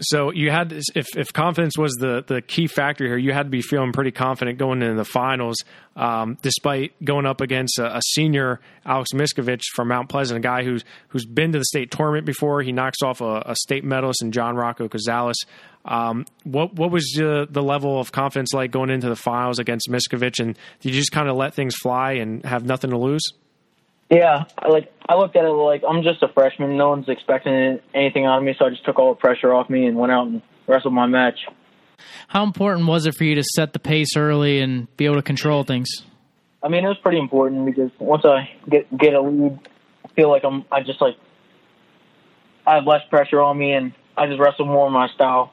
[0.00, 3.50] so you had if if confidence was the the key factor here, you had to
[3.50, 5.56] be feeling pretty confident going into the finals,
[5.94, 10.64] um, despite going up against a, a, senior Alex Miskovic from Mount Pleasant, a guy
[10.64, 12.60] who's who's been to the state tournament before.
[12.62, 15.36] He knocks off a, a state medalist in John Rocco Gonzalez.
[15.84, 19.88] Um, what what was the, the level of confidence like going into the finals against
[19.88, 23.22] Miskovic, and did you just kind of let things fly and have nothing to lose?
[24.10, 26.76] Yeah, like I looked at it like I'm just a freshman.
[26.76, 29.70] No one's expecting anything out of me, so I just took all the pressure off
[29.70, 31.38] me and went out and wrestled my match.
[32.28, 35.22] How important was it for you to set the pace early and be able to
[35.22, 35.88] control things?
[36.62, 39.58] I mean, it was pretty important because once I get get a lead,
[40.04, 41.16] I feel like I'm I just like
[42.66, 45.52] I have less pressure on me and I just wrestle more in my style.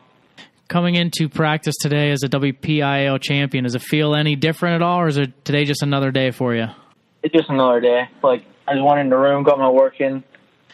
[0.67, 5.01] Coming into practice today as a WPIAL champion, does it feel any different at all,
[5.01, 6.67] or is it today just another day for you?
[7.23, 8.03] It's just another day.
[8.23, 10.23] Like I just went in the room, got my work in.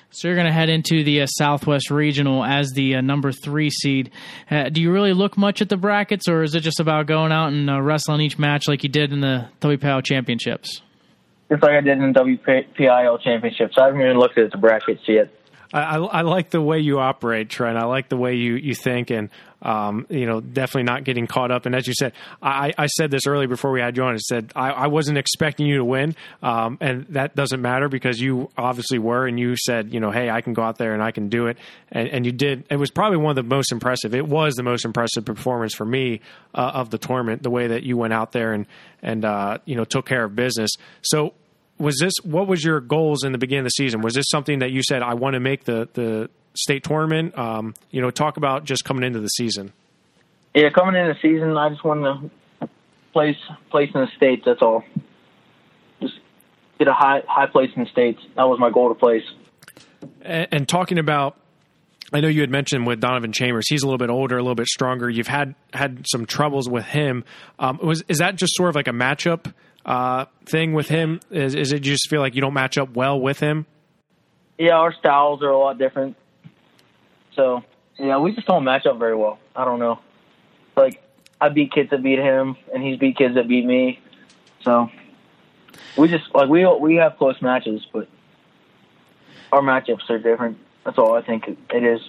[0.10, 3.70] So you're going to head into the uh, Southwest Regional as the uh, number three
[3.70, 4.10] seed.
[4.50, 7.34] Uh, do you really look much at the brackets, or is it just about going
[7.34, 10.82] out and uh, wrestling each match like you did in the WPIAL Championships?
[11.50, 13.72] just like I did in the WPIAL championship.
[13.74, 15.32] So I haven't even looked at the brackets yet.
[15.74, 17.78] I, I, like the way you operate, Trent.
[17.78, 19.30] I like the way you, you think, and
[19.62, 21.66] um, you know, definitely not getting caught up.
[21.66, 24.14] And as you said, I, I said this earlier before we had you on.
[24.14, 28.22] I said I, I wasn't expecting you to win, um, and that doesn't matter because
[28.22, 31.02] you obviously were, and you said, you know, hey, I can go out there and
[31.02, 31.58] I can do it,
[31.92, 32.66] and, and you did.
[32.70, 34.14] It was probably one of the most impressive.
[34.14, 36.22] It was the most impressive performance for me
[36.54, 37.44] uh, of the tournament.
[37.44, 38.68] The way that you went out there and
[39.02, 40.72] and uh, you know took care of business.
[41.02, 41.34] So
[41.80, 44.02] was this what was your goals in the beginning of the season?
[44.02, 47.38] Was this something that you said I want to make the the state tournament?
[47.38, 49.74] Um, you know, talk about just coming into the season.
[50.56, 52.70] Yeah, coming into the season, I just wanted to
[53.14, 53.38] place
[53.70, 54.44] place in the states.
[54.46, 54.84] That's all.
[56.02, 56.16] Just
[56.80, 58.22] get a high high place in the states.
[58.36, 59.24] That was my goal to place.
[60.22, 61.38] And, and talking about
[62.14, 64.56] I know you had mentioned with Donovan Chambers, he's a little bit older, a little
[64.56, 65.10] bit stronger.
[65.10, 67.26] You've had had some troubles with him.
[67.60, 69.54] Um, was is that just sort of like a matchup
[69.88, 71.20] uh, thing with him?
[71.32, 73.66] Is, is it you just feel like you don't match up well with him?
[74.60, 76.18] Yeah, our styles are a lot different.
[77.36, 77.64] So
[77.98, 79.40] yeah, we just don't match up very well.
[79.56, 80.00] I don't know.
[80.76, 81.02] Like
[81.40, 84.00] I beat kids that beat him, and he's beat kids that beat me.
[84.64, 84.90] So
[85.98, 88.08] we just like we we have close matches, but
[89.52, 90.58] our matchups are different.
[90.88, 92.00] That's all I think it is.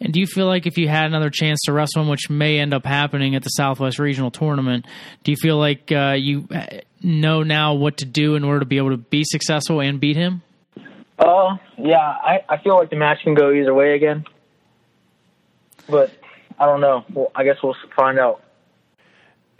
[0.00, 2.60] And do you feel like if you had another chance to wrestle him, which may
[2.60, 4.86] end up happening at the Southwest Regional Tournament,
[5.24, 6.46] do you feel like uh, you
[7.02, 10.16] know now what to do in order to be able to be successful and beat
[10.16, 10.42] him?
[11.18, 14.24] Uh, yeah, I, I feel like the match can go either way again.
[15.90, 16.12] But
[16.60, 17.04] I don't know.
[17.12, 18.40] Well, I guess we'll find out.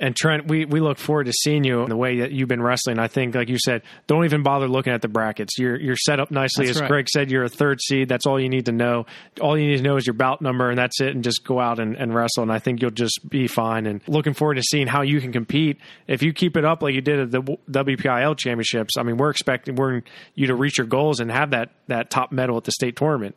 [0.01, 2.62] And Trent, we, we look forward to seeing you in the way that you've been
[2.62, 3.01] wrestling.
[3.01, 5.59] I think, like you said, don't even bother looking at the brackets.
[5.59, 6.66] You're you're set up nicely.
[6.66, 6.88] That's As right.
[6.88, 8.09] Greg said, you're a third seed.
[8.09, 9.07] That's all you need to know.
[9.40, 11.14] All you need to know is your bout number, and that's it.
[11.14, 12.44] And just go out and, and wrestle.
[12.44, 13.86] And I think you'll just be fine.
[13.86, 15.78] And looking forward to seeing how you can compete.
[16.07, 19.16] If you keep it up like you did at the W- WPIAL championships, I mean,
[19.16, 20.03] we're expecting we're
[20.34, 23.34] you to reach your goals and have that that top medal at the state tournament.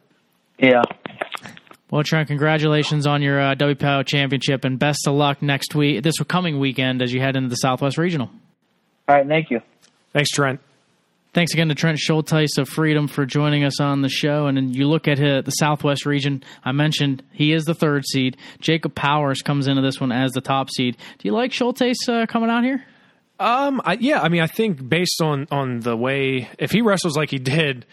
[0.59, 0.83] Yeah.
[1.91, 6.17] Well, Trent, congratulations on your uh, WPO championship, and best of luck next week, this
[6.19, 8.29] coming weekend, as you head into the Southwest Regional.
[9.09, 9.27] All right.
[9.27, 9.59] Thank you.
[10.13, 10.61] Thanks, Trent.
[11.33, 14.47] Thanks again to Trent Schulteis of Freedom for joining us on the show.
[14.47, 16.43] And then you look at uh, the Southwest region.
[16.63, 18.37] I mentioned he is the third seed.
[18.61, 20.95] Jacob Powers comes into this one as the top seed.
[21.17, 22.85] Do you like Schulteis uh, coming out here?
[23.41, 27.17] Um, I, yeah, I mean, I think based on on the way, if he wrestles
[27.17, 27.85] like he did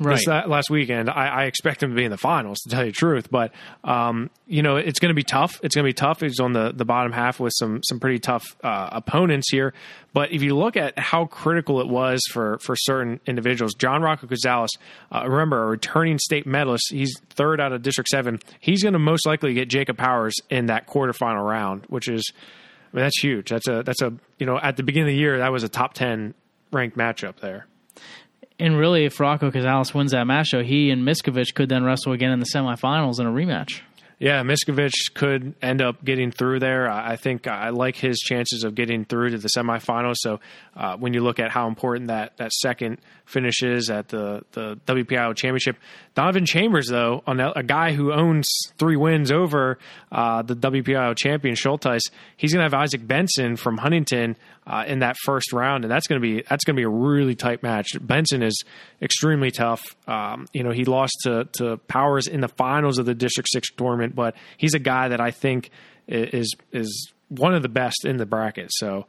[0.00, 0.26] this Right.
[0.26, 2.58] la- last weekend, I, I expect him to be in the finals.
[2.60, 3.52] To tell you the truth, but
[3.84, 5.60] um, you know, it's going to be tough.
[5.62, 6.20] It's going to be tough.
[6.20, 9.74] He's on the the bottom half with some some pretty tough uh, opponents here.
[10.12, 14.26] But if you look at how critical it was for for certain individuals, John Rocco
[14.26, 14.70] Gonzalez,
[15.12, 18.38] uh, remember a returning state medalist, he's third out of District Seven.
[18.60, 22.32] He's going to most likely get Jacob Powers in that quarterfinal round, which is
[22.94, 23.50] I mean, that's huge.
[23.50, 25.68] That's a that's a you know at the beginning of the year that was a
[25.68, 26.32] top ten
[26.72, 27.66] ranked matchup there.
[28.60, 32.12] And really, if Rocco Gonzalez wins that match, though, he and Miskovich could then wrestle
[32.12, 33.80] again in the semifinals in a rematch.
[34.20, 36.88] Yeah, Miskovich could end up getting through there.
[36.88, 40.14] I I think I like his chances of getting through to the semifinals.
[40.18, 40.38] So
[40.76, 44.78] uh, when you look at how important that, that second finish is at the, the
[44.86, 45.76] WPIAL championship,
[46.14, 48.48] Donovan Chambers, though, on a, a guy who owns
[48.78, 49.78] three wins over
[50.12, 52.02] uh, the WPIAL champion Schulteis,
[52.36, 56.06] he's going to have Isaac Benson from Huntingdon uh, in that first round, and that's
[56.06, 57.88] going to be that's going to be a really tight match.
[58.00, 58.62] Benson is
[59.02, 59.82] extremely tough.
[60.06, 63.68] Um, you know, he lost to to Powers in the finals of the District Six
[63.76, 65.70] tournament, but he's a guy that I think
[66.08, 68.70] is is one of the best in the bracket.
[68.72, 69.06] So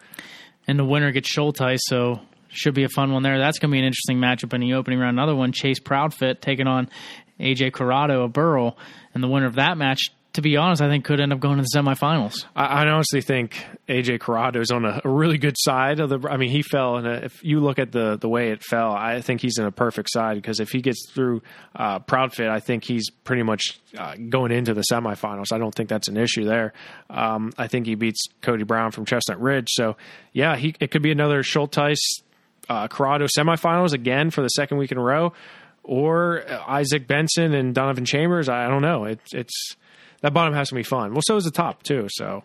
[0.68, 2.22] And the winner gets Schulteis, so
[2.56, 3.38] should be a fun one there.
[3.38, 5.18] That's going to be an interesting matchup in the opening round.
[5.18, 6.90] Another one, Chase Proudfit taking on
[7.40, 8.78] AJ Corrado of Burrell.
[9.14, 10.00] And the winner of that match,
[10.34, 12.46] to be honest, I think could end up going to the semifinals.
[12.56, 16.20] I, I honestly think AJ Corrado is on a, a really good side of the.
[16.30, 19.22] I mean, he fell, and if you look at the the way it fell, I
[19.22, 21.42] think he's in a perfect side because if he gets through
[21.74, 25.54] uh, Proudfit, I think he's pretty much uh, going into the semifinals.
[25.54, 26.74] I don't think that's an issue there.
[27.10, 29.96] Um, I think he beats Cody Brown from Chestnut Ridge, so
[30.34, 32.00] yeah, he it could be another Schulteis
[32.70, 35.34] uh, Corrado semifinals again for the second week in a row,
[35.84, 38.50] or Isaac Benson and Donovan Chambers.
[38.50, 39.06] I, I don't know.
[39.06, 39.76] It's it's
[40.22, 41.14] that bottom has to be fun.
[41.14, 42.08] Well, so is the top too.
[42.10, 42.44] So.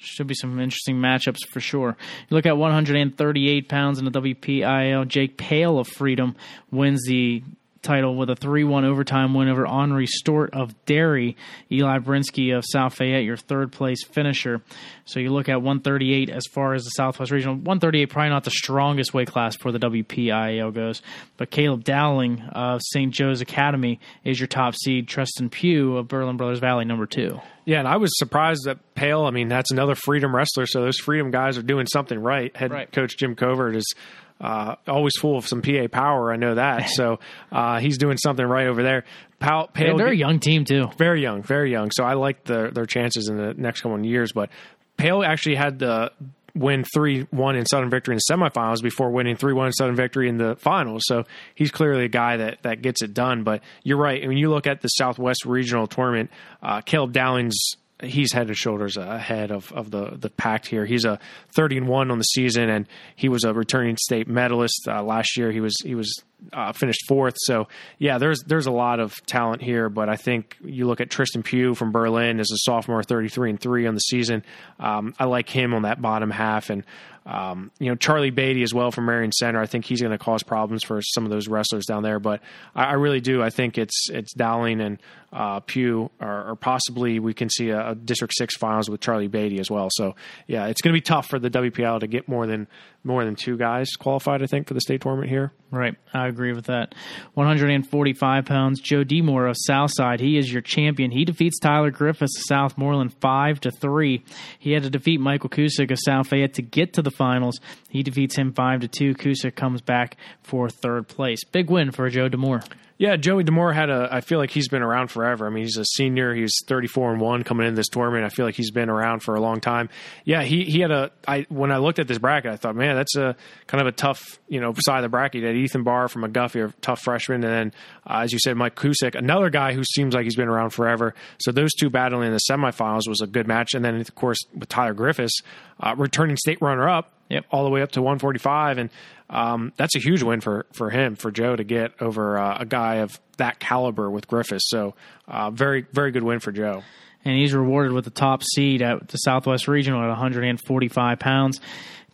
[0.00, 1.96] Should be some interesting matchups for sure.
[2.28, 5.08] You look at 138 pounds in the WPIAL.
[5.08, 6.36] Jake Pale of Freedom
[6.70, 7.42] wins the
[7.82, 11.36] title with a 3-1 overtime win over Henri Stort of Derry.
[11.70, 14.60] Eli Brinsky of South Fayette, your third place finisher.
[15.04, 17.54] So you look at 138 as far as the Southwest Regional.
[17.54, 21.02] 138 probably not the strongest weight class for the WPIAL goes,
[21.36, 23.12] but Caleb Dowling of St.
[23.12, 25.08] Joe's Academy is your top seed.
[25.08, 27.40] Tristan Pugh of Berlin Brothers Valley, number two.
[27.64, 29.24] Yeah, and I was surprised that Pale.
[29.24, 30.64] I mean, that's another freedom wrestler.
[30.66, 32.56] So those freedom guys are doing something right.
[32.56, 32.90] Head Right.
[32.90, 33.94] coach Jim Covert is
[34.40, 36.32] uh, always full of some PA power.
[36.32, 36.90] I know that.
[36.98, 37.20] So
[37.52, 39.04] uh, he's doing something right over there.
[39.38, 40.86] Pal, Pale, they're a young team too.
[40.96, 41.90] very young, very young.
[41.92, 44.32] So I like the, their chances in the next couple of years.
[44.32, 44.50] But
[44.96, 46.10] Pale actually had the
[46.54, 49.94] win three one in sudden victory in the semifinals before winning three one in sudden
[49.94, 51.02] victory in the finals.
[51.06, 51.24] So
[51.54, 53.44] he's clearly a guy that that gets it done.
[53.44, 54.26] But you're right.
[54.26, 56.30] When you look at the Southwest Regional Tournament,
[56.62, 57.56] uh, Caleb Dowling's
[58.02, 60.84] he's head and shoulders ahead of, of the the pack here.
[60.84, 61.18] He's a
[61.54, 62.86] 30 and one on the season, and
[63.16, 65.50] he was a returning state medalist uh, last year.
[65.50, 66.12] He was he was
[66.52, 67.34] uh, finished fourth.
[67.38, 67.68] So
[67.98, 69.88] yeah, there's there's a lot of talent here.
[69.88, 73.60] But I think you look at Tristan Pugh from Berlin as a sophomore, 33 and
[73.60, 74.44] three on the season.
[74.78, 76.84] Um, I like him on that bottom half, and
[77.26, 79.60] um, you know Charlie Beatty as well from Marion Center.
[79.60, 82.18] I think he's going to cause problems for some of those wrestlers down there.
[82.18, 82.40] But
[82.74, 83.42] I, I really do.
[83.42, 84.98] I think it's it's Dowling and
[85.32, 89.28] uh, Pugh, or, or, possibly we can see a, a, District Six finals with Charlie
[89.28, 89.88] Beatty as well.
[89.92, 90.14] So
[90.46, 92.66] yeah, it's going to be tough for the WPIAL to get more than
[93.08, 94.42] more than two guys qualified.
[94.42, 95.52] I think for the state tournament here.
[95.70, 96.94] Right, I agree with that.
[97.34, 100.20] 145 pounds, Joe Demore of Southside.
[100.20, 101.10] He is your champion.
[101.10, 104.24] He defeats Tyler Griffiths of Southmoreland five to three.
[104.58, 107.58] He had to defeat Michael Kusick of South Fayette to get to the finals.
[107.90, 109.14] He defeats him five to two.
[109.14, 111.44] Kusick comes back for third place.
[111.44, 112.64] Big win for Joe Demore.
[112.98, 114.08] Yeah, Joey Demore had a.
[114.10, 115.46] I feel like he's been around forever.
[115.46, 116.34] I mean, he's a senior.
[116.34, 118.24] He's 34 and one coming into this tournament.
[118.24, 119.88] I feel like he's been around for a long time.
[120.24, 121.12] Yeah, he he had a.
[121.26, 123.36] I when I looked at this bracket, I thought, man, that's a
[123.68, 125.44] kind of a tough, you know, side of the bracket.
[125.44, 127.72] Had Ethan Barr from McGuffey, a tough freshman, and then
[128.04, 131.14] uh, as you said, Mike Kusick, another guy who seems like he's been around forever.
[131.38, 134.38] So those two battling in the semifinals was a good match, and then of course
[134.52, 135.40] with Tyler Griffiths,
[135.78, 137.44] uh, returning state runner up, yep.
[137.50, 138.90] all the way up to 145, and
[139.30, 142.66] um, that's a huge win for for him for Joe to get over uh, a
[142.66, 144.64] guy of that caliber with Griffiths.
[144.68, 144.94] So
[145.26, 146.82] uh, very very good win for Joe.
[147.24, 151.60] And he's rewarded with the top seed at the Southwest Regional at 145 pounds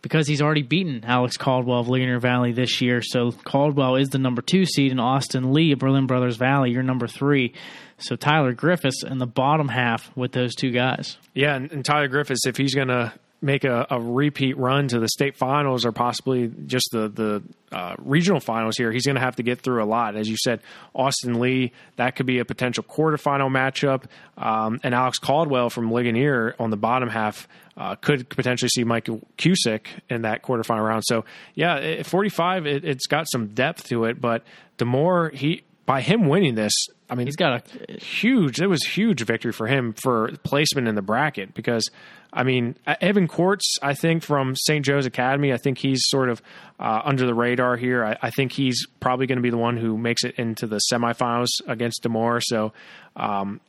[0.01, 3.01] because he's already beaten Alex Caldwell of Ligonier Valley this year.
[3.01, 6.83] So Caldwell is the number two seed, and Austin Lee of Berlin Brothers Valley, you're
[6.83, 7.53] number three.
[7.97, 11.17] So Tyler Griffiths in the bottom half with those two guys.
[11.33, 13.13] Yeah, and, and Tyler Griffiths, if he's going to
[13.45, 17.95] make a, a, repeat run to the state finals or possibly just the the uh,
[17.99, 20.15] regional finals here, he's going to have to get through a lot.
[20.15, 20.61] As you said,
[20.93, 24.05] Austin Lee, that could be a potential quarterfinal matchup,
[24.37, 29.21] um, and Alex Caldwell from Ligonier on the bottom half uh, could potentially see Michael
[29.37, 31.03] Cusick in that quarterfinal round.
[31.05, 34.43] So yeah, 45, it, it's got some depth to it, but
[34.77, 36.73] the more he by him winning this,
[37.09, 38.59] I mean, he's got a huge.
[38.59, 41.89] It was huge victory for him for placement in the bracket because
[42.35, 44.83] I mean, Evan Quartz, I think from St.
[44.83, 46.41] Joe's Academy, I think he's sort of
[46.79, 48.03] uh, under the radar here.
[48.03, 50.81] I, I think he's probably going to be the one who makes it into the
[50.91, 52.41] semifinals against Demore.
[52.43, 52.73] So,
[53.15, 53.61] um,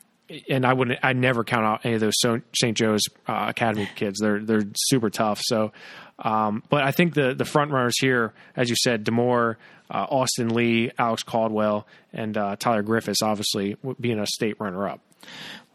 [0.48, 2.76] and I wouldn't, I never count out any of those St.
[2.76, 4.18] Joe's uh, Academy kids.
[4.20, 5.40] They're they're super tough.
[5.42, 5.72] So,
[6.18, 9.56] um, but I think the the front runners here, as you said, Demore,
[9.90, 15.00] uh, Austin Lee, Alex Caldwell, and uh, Tyler Griffiths, obviously being a state runner up.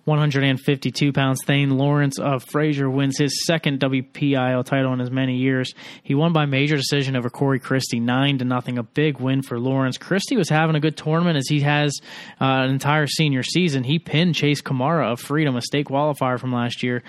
[0.05, 1.41] 152 pounds.
[1.45, 5.73] Thane Lawrence of Frazier wins his second WPIAL title in as many years.
[6.03, 8.77] He won by major decision over Corey Christie, nine to nothing.
[8.77, 9.97] A big win for Lawrence.
[9.97, 11.99] Christie was having a good tournament as he has
[12.39, 13.83] uh, an entire senior season.
[13.83, 17.03] He pinned Chase Kamara of Freedom, a state qualifier from last year,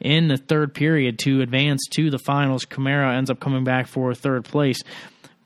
[0.00, 2.64] in the third period to advance to the finals.
[2.64, 4.82] Kamara ends up coming back for third place.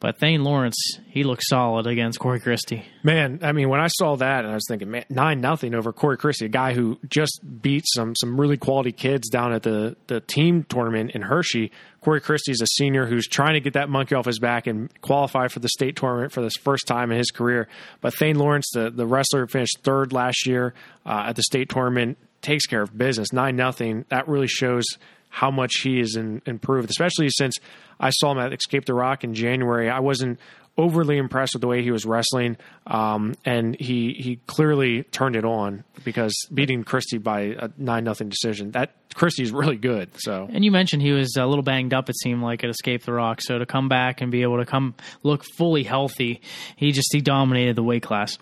[0.03, 2.85] But Thane Lawrence, he looks solid against Corey Christie.
[3.05, 5.93] Man, I mean, when I saw that, and I was thinking, man, nine nothing over
[5.93, 9.95] Corey Christie, a guy who just beat some some really quality kids down at the
[10.09, 11.71] the team tournament in Hershey.
[12.01, 15.47] Corey Christie's a senior who's trying to get that monkey off his back and qualify
[15.47, 17.69] for the state tournament for this first time in his career.
[18.01, 20.75] But Thane Lawrence, the the wrestler, finished third last year
[21.07, 23.33] uh, at the state tournament, takes care of business.
[23.33, 24.05] Nine nothing.
[24.09, 24.85] That really shows
[25.33, 27.55] how much he in, improved, especially since
[27.99, 29.89] I saw him at Escape the Rock in January.
[29.89, 30.39] I wasn't
[30.77, 35.45] overly impressed with the way he was wrestling, um, and he he clearly turned it
[35.45, 38.73] on because beating Christie by a nine nothing decision.
[38.73, 40.11] That Christie's really good.
[40.19, 42.11] So, and you mentioned he was a little banged up.
[42.11, 43.41] It seemed like at Escape the Rock.
[43.41, 46.43] So to come back and be able to come look fully healthy,
[46.77, 48.39] he just he dominated the weight class.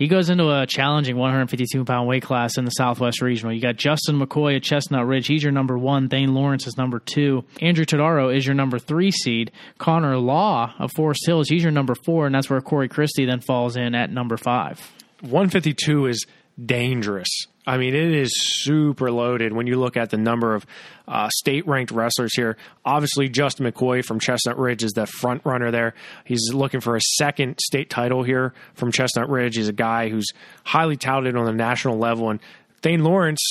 [0.00, 3.52] He goes into a challenging 152 pound weight class in the Southwest Regional.
[3.52, 5.26] You got Justin McCoy at Chestnut Ridge.
[5.26, 6.08] He's your number one.
[6.08, 7.44] Thane Lawrence is number two.
[7.60, 9.52] Andrew Todaro is your number three seed.
[9.76, 13.40] Connor Law of Forest Hills, he's your number four, and that's where Corey Christie then
[13.40, 14.80] falls in at number five.
[15.20, 16.26] 152 is
[16.64, 17.28] dangerous.
[17.66, 18.32] I mean, it is
[18.62, 20.66] super loaded when you look at the number of
[21.06, 22.56] uh, state ranked wrestlers here.
[22.84, 25.94] Obviously, Justin McCoy from Chestnut Ridge is the front runner there.
[26.24, 29.56] He's looking for a second state title here from Chestnut Ridge.
[29.56, 30.26] He's a guy who's
[30.64, 32.30] highly touted on the national level.
[32.30, 32.40] And
[32.82, 33.42] Thane Lawrence,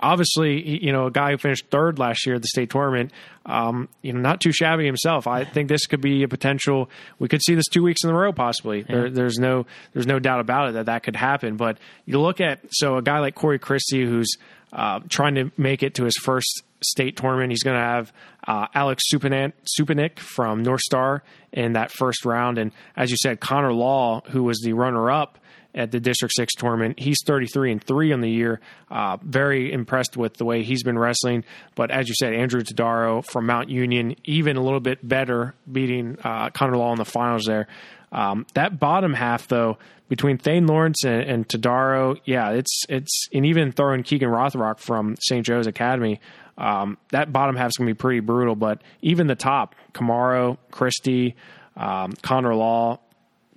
[0.00, 3.12] obviously, you know, a guy who finished third last year at the state tournament,
[3.46, 5.26] um, you know, not too shabby himself.
[5.26, 6.90] I think this could be a potential.
[7.18, 8.80] We could see this two weeks in a row, possibly.
[8.80, 8.84] Yeah.
[8.88, 11.56] There, there's no, there's no doubt about it that that could happen.
[11.56, 14.36] But you look at so a guy like Corey Christie, who's
[14.72, 17.50] uh, trying to make it to his first state tournament.
[17.50, 18.12] He's going to have
[18.46, 21.22] uh, Alex Supanik from North Star
[21.52, 22.58] in that first round.
[22.58, 25.38] And as you said, Connor Law, who was the runner up
[25.74, 28.60] at the District 6 tournament, he's 33 and 3 on the year.
[28.90, 31.44] Uh, very impressed with the way he's been wrestling.
[31.74, 36.18] But as you said, Andrew Tadaro from Mount Union, even a little bit better, beating
[36.24, 37.68] uh, Connor Law in the finals there.
[38.10, 43.44] Um, that bottom half, though, between Thane Lawrence and, and Tadaro, yeah, it's it's and
[43.44, 45.44] even throwing Keegan Rothrock from St.
[45.44, 46.20] Joe's Academy,
[46.56, 48.56] um, that bottom half is going to be pretty brutal.
[48.56, 51.36] But even the top, Camaro, Christie,
[51.76, 53.00] um, Connor Law,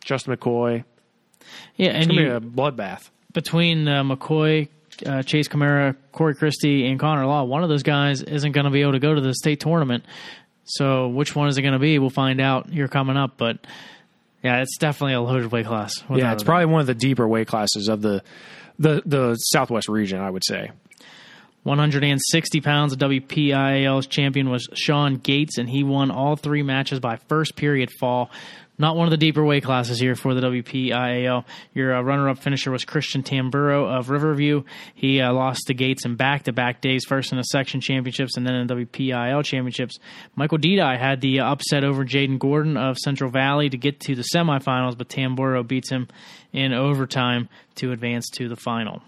[0.04, 0.84] Justin McCoy,
[1.76, 4.70] yeah, and it's going to be a bloodbath between uh, McCoy,
[5.06, 7.44] uh, Chase Camara, Corey Christie, and Connor Law.
[7.44, 10.04] One of those guys isn't going to be able to go to the state tournament.
[10.64, 12.00] So which one is it going to be?
[12.00, 13.38] We'll find out here coming up.
[13.38, 13.60] But
[14.44, 15.94] yeah, it's definitely a loaded weight class.
[16.14, 18.24] Yeah, it's probably one of the deeper weight classes of the
[18.80, 20.20] the the Southwest region.
[20.20, 20.72] I would say.
[21.64, 22.96] 160 pounds.
[22.96, 27.92] The WPIAL's champion was Sean Gates, and he won all three matches by first period
[28.00, 28.32] fall.
[28.78, 31.46] Not one of the deeper weight classes here for the WPIAL.
[31.74, 34.64] Your uh, runner up finisher was Christian Tamburo of Riverview.
[34.96, 38.38] He uh, lost to Gates in back to back days, first in the section championships
[38.38, 40.00] and then in the WPIAL championships.
[40.36, 44.16] Michael Didi had the uh, upset over Jaden Gordon of Central Valley to get to
[44.16, 46.08] the semifinals, but Tamburo beats him
[46.52, 49.02] in overtime to advance to the final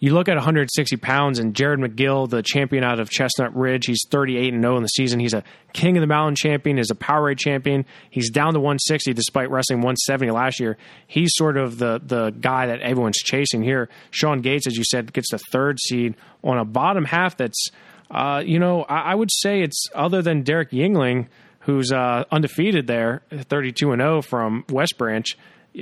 [0.00, 4.04] you look at 160 pounds and Jared McGill, the champion out of Chestnut Ridge, he's
[4.10, 5.18] 38 and 0 in the season.
[5.18, 5.42] He's a
[5.72, 7.84] King of the Mountain champion, he's a Powerade champion.
[8.10, 10.76] He's down to 160 despite wrestling 170 last year.
[11.06, 13.88] He's sort of the the guy that everyone's chasing here.
[14.10, 17.68] Sean Gates, as you said, gets the third seed on a bottom half that's,
[18.10, 21.26] uh, you know, I, I, would say it's other than Derek Yingling,
[21.60, 25.26] who's uh, undefeated there, 32 and 0 from West Branch.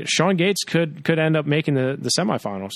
[0.04, 2.72] Sean Gates could could end up making the, the semifinals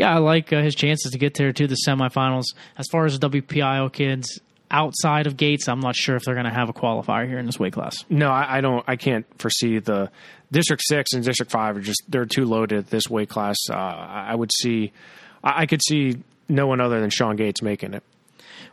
[0.00, 2.54] yeah, I like uh, his chances to get there to the semifinals.
[2.78, 4.40] As far as the WPIAL kids
[4.70, 7.44] outside of Gates, I'm not sure if they're going to have a qualifier here in
[7.44, 8.02] this weight class.
[8.08, 8.82] No, I, I, don't.
[8.88, 10.10] I can't foresee the
[10.50, 13.58] District Six and District Five are just they're too loaded this weight class.
[13.68, 14.90] Uh, I would see,
[15.44, 16.16] I, I could see
[16.48, 18.02] no one other than Sean Gates making it.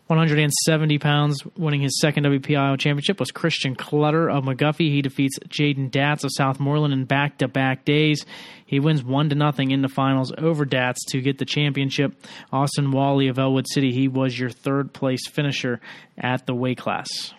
[0.07, 4.89] 170 pounds, winning his second WPIAL championship, was Christian Clutter of McGuffey.
[4.89, 8.25] He defeats Jaden Datz of Southmoreland in back to back days.
[8.65, 12.13] He wins one to nothing in the finals over Datz to get the championship.
[12.51, 15.81] Austin Wally of Ellwood City, he was your third place finisher
[16.17, 17.33] at the weight class.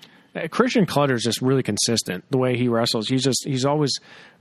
[0.51, 3.09] Christian Clutter is just really consistent the way he wrestles.
[3.09, 3.93] He's just he's always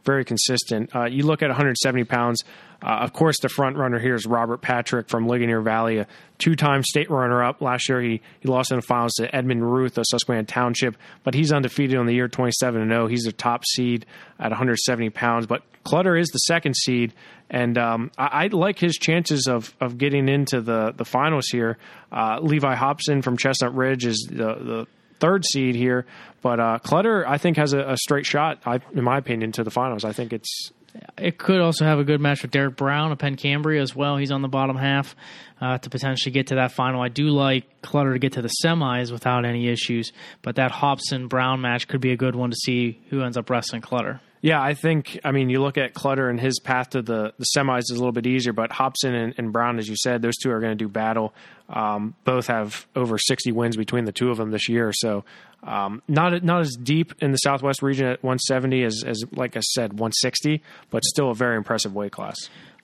[0.04, 0.96] very consistent.
[0.96, 2.44] Uh, you look at 170 pounds.
[2.82, 6.84] Uh, of course, the front runner here is Robert Patrick from Ligonier Valley, a two-time
[6.84, 7.62] state runner-up.
[7.62, 11.34] Last year, he, he lost in the finals to Edmund Ruth of Susquehanna Township, but
[11.34, 13.08] he's undefeated on the year, 27 and 0.
[13.08, 14.06] He's the top seed
[14.40, 15.48] at 170 pounds.
[15.48, 17.14] But Clutter is the second seed,
[17.50, 21.78] and um, I, I, like his chances of of getting into the the finals here.
[22.12, 24.88] Uh, Levi Hobson from Chestnut Ridge is the the
[25.20, 26.06] third seed here.
[26.42, 29.64] But uh, Clutter, I think, has a, a straight shot, I, in my opinion, to
[29.64, 30.06] the finals.
[30.06, 30.72] I think it's.
[31.18, 34.18] It could also have a good match with Derek Brown of Penn Cambria as well.
[34.18, 35.16] He's on the bottom half
[35.62, 37.02] uh, to potentially get to that final.
[37.02, 40.12] I do like Clutter to get to the semis without any issues,
[40.42, 43.50] but that Hobson Brown match could be a good one to see who ends up
[43.50, 44.22] wrestling Clutter.
[44.42, 45.20] Yeah, I think.
[45.24, 47.96] I mean, you look at Clutter and his path to the, the semis is a
[47.96, 50.78] little bit easier, but Hobson and, and Brown, as you said, those two are going
[50.78, 51.34] to do battle.
[51.70, 55.26] Um, both have over 60 wins between the two of them this year, so
[55.64, 59.62] um, not not as deep in the Southwest region at 170 as, as like I
[59.62, 60.62] said 160,
[60.92, 62.38] but still a very impressive weight class.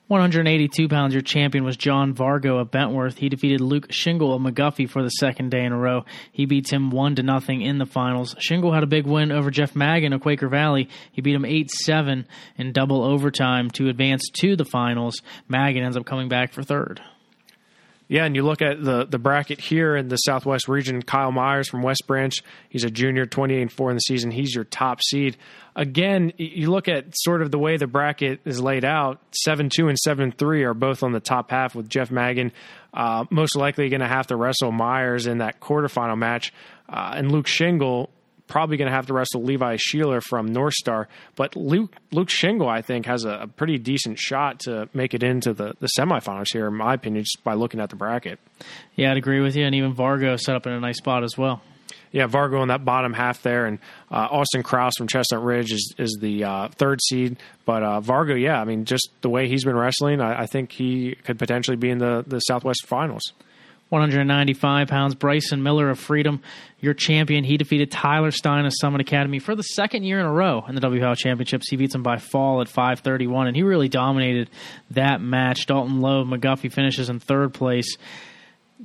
[0.08, 3.16] 182 pounds, your champion was John Vargo of Bentworth.
[3.16, 6.04] He defeated Luke Shingle of McGuffey for the second day in a row.
[6.30, 8.36] He beats him one to nothing in the finals.
[8.38, 10.90] Shingle had a big win over Jeff Magan of Quaker Valley.
[11.10, 12.26] He beat him 8-7
[12.58, 15.22] in double overtime to advance to the finals.
[15.48, 17.00] Magan ends up coming back for third.
[18.06, 21.00] Yeah, and you look at the the bracket here in the Southwest region.
[21.00, 22.38] Kyle Myers from West Branch,
[22.68, 24.30] he's a junior, twenty eight and four in the season.
[24.30, 25.38] He's your top seed.
[25.74, 29.20] Again, you look at sort of the way the bracket is laid out.
[29.32, 32.52] Seven two and seven three are both on the top half with Jeff Magan.
[32.92, 36.52] Uh, most likely going to have to wrestle Myers in that quarterfinal match,
[36.88, 38.10] uh, and Luke Shingle
[38.46, 41.08] probably going to have to wrestle Levi Sheeler from North Star.
[41.36, 45.22] But Luke Luke Shingle, I think, has a, a, pretty decent shot to make it
[45.22, 48.38] into the, the semifinals here, in my opinion, just by looking at the bracket.
[48.96, 49.64] Yeah, I'd agree with you.
[49.64, 51.62] And even Vargo set up in a nice spot as well.
[52.12, 55.94] Yeah, Vargo in that bottom half there, and uh, Austin Kraus from Chestnut Ridge is
[55.98, 57.38] is the uh, third seed.
[57.64, 60.70] But uh, Vargo, yeah, I mean, just the way he's been wrestling, I, I think
[60.70, 63.32] he could potentially be in the, the Southwest Finals.
[63.94, 66.42] 195 pounds, Bryson Miller of Freedom,
[66.80, 67.44] your champion.
[67.44, 70.74] He defeated Tyler Stein of Summit Academy for the second year in a row in
[70.74, 71.70] the WPIAL Championships.
[71.70, 74.50] He beats him by fall at 531, and he really dominated
[74.90, 75.66] that match.
[75.66, 77.96] Dalton Lowe McGuffey finishes in third place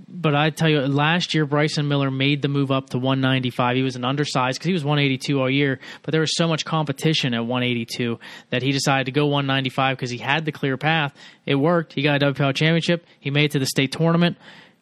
[0.07, 3.75] but I tell you, last year Bryson Miller made the move up to 195.
[3.75, 6.65] He was an undersized because he was 182 all year, but there was so much
[6.65, 11.13] competition at 182 that he decided to go 195 because he had the clear path.
[11.45, 11.93] It worked.
[11.93, 13.05] He got a WPIAL championship.
[13.19, 14.37] He made it to the state tournament.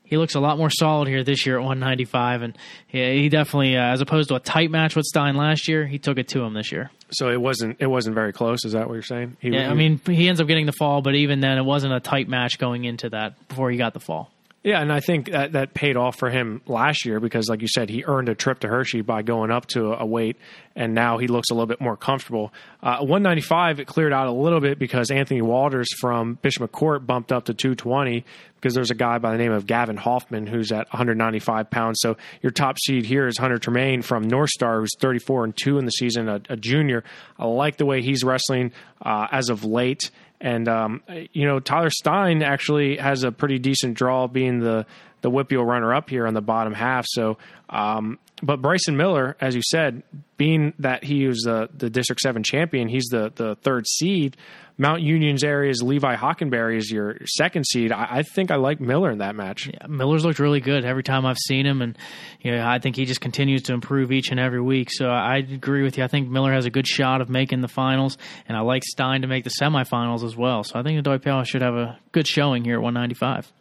[0.07, 3.91] He looks a lot more solid here this year at 195, and he definitely, uh,
[3.91, 6.53] as opposed to a tight match with Stein last year, he took it to him
[6.53, 6.89] this year.
[7.11, 8.65] So it wasn't it wasn't very close.
[8.65, 9.37] Is that what you're saying?
[9.39, 11.93] He, yeah, I mean he ends up getting the fall, but even then, it wasn't
[11.93, 14.31] a tight match going into that before he got the fall.
[14.67, 17.69] Yeah, and I think that, that paid off for him last year because, like you
[17.69, 20.35] said, he earned a trip to Hershey by going up to a weight,
[20.75, 22.51] and now he looks a little bit more comfortable.
[22.83, 27.31] Uh, 195, it cleared out a little bit because Anthony Walters from Bishop McCort bumped
[27.31, 30.87] up to 220 because there's a guy by the name of Gavin Hoffman who's at
[30.89, 31.99] 195 pounds.
[32.01, 35.77] So your top seed here is Hunter Tremaine from North Star, who's 34 and 2
[35.77, 37.05] in the season, a, a junior.
[37.39, 40.11] I like the way he's wrestling uh, as of late.
[40.39, 41.01] And um,
[41.33, 44.85] you know, Tyler Stein actually has a pretty decent draw, being the
[45.21, 47.05] the WPIAL runner up here on the bottom half.
[47.07, 47.37] So,
[47.69, 50.03] um, but Bryson Miller, as you said,
[50.37, 54.37] being that he was the the District Seven champion, he's the the third seed.
[54.79, 57.91] Mount Union's area is Levi Hockenberry is your second seed.
[57.91, 59.65] I, I, think I like Miller in that match.
[59.65, 61.97] Yeah, Miller's looked really good every time I've seen him, and
[62.41, 64.89] you know, I think he just continues to improve each and every week.
[64.91, 66.03] So I agree with you.
[66.03, 69.21] I think Miller has a good shot of making the finals, and I like Stein
[69.21, 70.63] to make the semifinals as well.
[70.63, 73.51] So I think the Doi should have a good showing here at 195.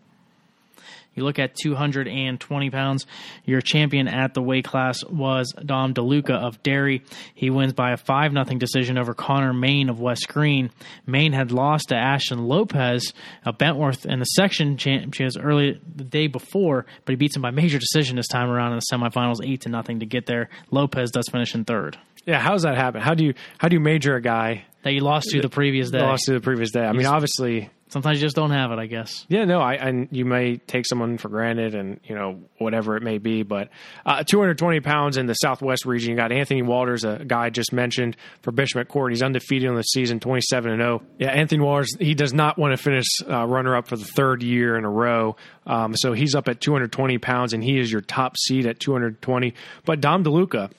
[1.17, 3.07] You look at 220 pounds.
[3.45, 7.03] Your champion at the weight class was Dom DeLuca of Derry.
[7.35, 10.71] He wins by a 5 0 decision over Connor Main of West Greene.
[11.07, 13.15] Main had lost to Ashton Lopez
[13.45, 17.51] of Bentworth in the section champions early the day before, but he beats him by
[17.51, 20.51] major decision this time around in the semifinals, 8 to nothing to get there.
[20.71, 21.99] Lopez does finish in third.
[22.27, 23.01] Yeah, how does that happen?
[23.01, 25.91] How do you how do you major a guy that you lost to the previous
[25.91, 26.01] day?
[26.01, 26.85] Lost to the previous day.
[26.85, 29.25] I mean, obviously Sometimes you just don't have it, I guess.
[29.29, 33.03] Yeah, no, I and you may take someone for granted, and you know whatever it
[33.03, 33.45] may be.
[33.45, 33.69] But
[34.05, 37.73] uh, 220 pounds in the Southwest region, you got Anthony Walters, a guy I just
[37.73, 39.11] mentioned for Bishop McCort.
[39.11, 41.03] He's undefeated in the season, 27 and 0.
[41.19, 44.43] Yeah, Anthony Walters, he does not want to finish uh, runner up for the third
[44.43, 45.37] year in a row.
[45.65, 49.55] Um, so he's up at 220 pounds, and he is your top seed at 220.
[49.85, 50.71] But Dom DeLuca,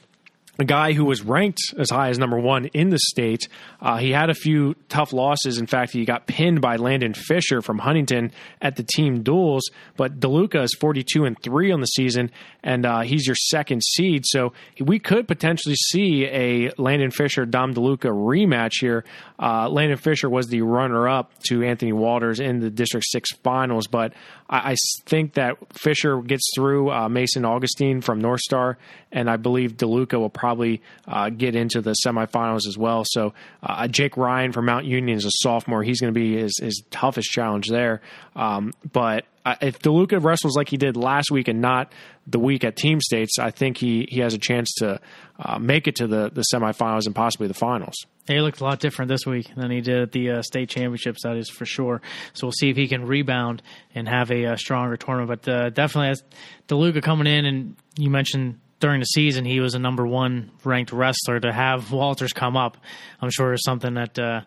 [0.59, 3.47] a guy who was ranked as high as number one in the state.
[3.81, 5.57] Uh, he had a few tough losses.
[5.57, 8.31] In fact, he got pinned by Landon Fisher from Huntingdon
[8.61, 9.69] at the team duels.
[9.95, 12.31] But DeLuca is 42 and three on the season,
[12.63, 14.23] and uh, he's your second seed.
[14.25, 19.05] So we could potentially see a Landon Fisher Dom DeLuca rematch here.
[19.39, 23.87] Uh, Landon Fisher was the runner up to Anthony Walters in the District Six finals,
[23.87, 24.13] but
[24.49, 24.75] I, I
[25.05, 28.77] think that Fisher gets through uh, Mason Augustine from North Star,
[29.11, 33.03] and I believe DeLuca will probably uh, get into the semifinals as well.
[33.05, 36.57] So uh, Jake Ryan from Mount Union is a sophomore; he's going to be his,
[36.59, 38.01] his toughest challenge there.
[38.35, 39.25] Um, but
[39.61, 41.91] if DeLuca wrestles like he did last week and not
[42.25, 44.99] the week at Team States, I think he he has a chance to
[45.39, 47.95] uh, make it to the the semifinals and possibly the finals.
[48.27, 51.23] He looked a lot different this week than he did at the uh, state championships.
[51.23, 52.01] That is for sure.
[52.33, 53.61] So we'll see if he can rebound
[53.95, 55.43] and have a, a uh, stronger tournament.
[55.43, 56.23] But uh, definitely, as
[56.67, 60.91] DeLuca coming in, and you mentioned during the season he was a number one ranked
[60.91, 61.39] wrestler.
[61.39, 62.77] To have Walters come up,
[63.21, 64.41] I'm sure is something that uh,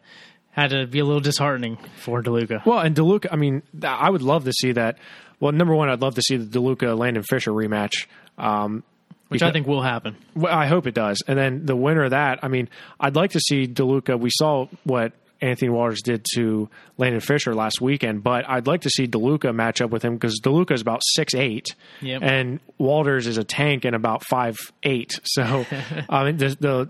[0.50, 2.64] had to be a little disheartening for DeLuca.
[2.64, 4.98] Well, and DeLuca, I mean, I would love to see that.
[5.38, 8.06] Well, number one, I'd love to see the DeLuca Landon Fisher rematch.
[8.36, 8.84] Um,
[9.30, 10.16] which because, I think will happen.
[10.34, 11.22] Well, I hope it does.
[11.26, 12.68] And then the winner of that, I mean,
[12.98, 14.18] I'd like to see DeLuca.
[14.18, 16.68] We saw what Anthony Walters did to
[16.98, 20.40] Landon Fisher last weekend, but I'd like to see DeLuca match up with him because
[20.40, 22.22] DeLuca is about six eight, yep.
[22.22, 25.12] and Walters is a tank and about five eight.
[25.24, 25.64] So,
[26.08, 26.88] I mean, the, the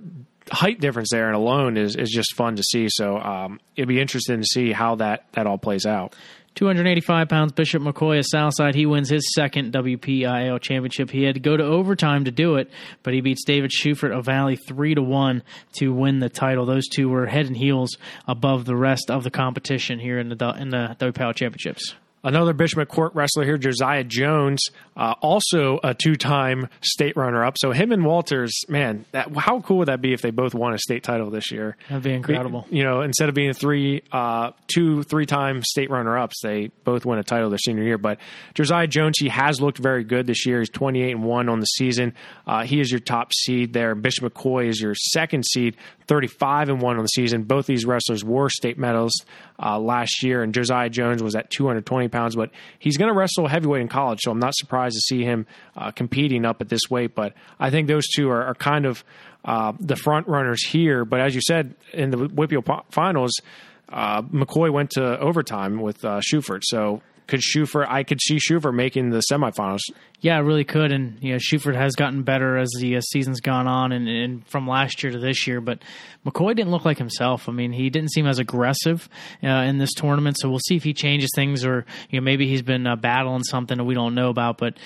[0.51, 2.89] height difference there and alone is is just fun to see.
[2.89, 6.17] So, um, it'd be interesting to see how that that all plays out.
[6.55, 8.75] 285 pounds, Bishop McCoy of Southside.
[8.75, 11.11] He wins his second WPIAL championship.
[11.11, 12.71] He had to go to overtime to do it,
[13.03, 15.43] but he beats David Schufert of Valley 3 to 1
[15.75, 16.67] to win the title.
[16.67, 17.97] Those two were head and heels
[18.27, 21.95] above the rest of the competition here in the in the WPIAL championships.
[22.23, 24.67] Another Bishop McCort wrestler here, Josiah Jones,
[24.97, 27.57] uh, also a two-time state runner-up.
[27.59, 30.75] So him and Walters, man, that, how cool would that be if they both won
[30.75, 31.79] a state title this year?
[31.89, 32.67] That'd be incredible.
[32.71, 37.25] You know, instead of being three, uh, two, three-time state runner-ups, they both win a
[37.25, 37.99] title their senior year.
[37.99, 38.19] But
[38.55, 40.59] Josiah Jones, he has looked very good this year.
[40.59, 42.15] He's 28 and one on the season.
[42.47, 43.95] Uh, he is your top seed there.
[43.95, 45.77] Bishop McCoy is your second seed.
[46.11, 47.45] 35 and 1 on the season.
[47.45, 49.25] Both these wrestlers were state medalists
[49.63, 52.51] uh, last year, and Josiah Jones was at 220 pounds, but
[52.81, 55.47] he's going to wrestle heavyweight in college, so I'm not surprised to see him
[55.77, 57.15] uh, competing up at this weight.
[57.15, 59.05] But I think those two are, are kind of
[59.45, 61.05] uh, the front runners here.
[61.05, 63.41] But as you said in the WPIAL finals,
[63.89, 68.75] uh, McCoy went to overtime with uh, Schufert, so could Schufert, I could see Schufert
[68.75, 69.81] making the semifinals.
[70.21, 70.93] Yeah, I really could.
[70.93, 74.47] And you know, Schufert has gotten better as the uh, season's gone on, and, and,
[74.47, 75.61] from last year to this year.
[75.61, 75.79] But
[76.27, 77.49] McCoy didn't look like himself.
[77.49, 79.09] I mean, he didn't seem as aggressive
[79.43, 80.39] uh, in this tournament.
[80.39, 83.45] So we'll see if he changes things, or you know, maybe he's been uh, battling
[83.45, 84.59] something that we don't know about.
[84.59, 84.77] But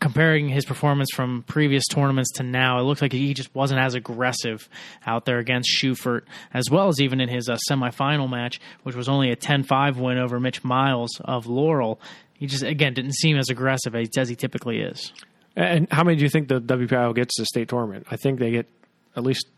[0.00, 3.94] comparing his performance from previous tournaments to now, it looks like he just wasn't as
[3.94, 4.68] aggressive
[5.06, 6.22] out there against Schufert,
[6.54, 10.18] as well as even in his uh, semifinal match, which was only a 10-5 win
[10.18, 12.00] over Mitch Miles of Laurel.
[12.34, 15.12] He just again didn't seem as aggressive as, as he typically is.
[15.56, 18.06] And how many do you think the WPIAL gets to the state tournament?
[18.10, 18.68] I think they get
[19.16, 19.48] at least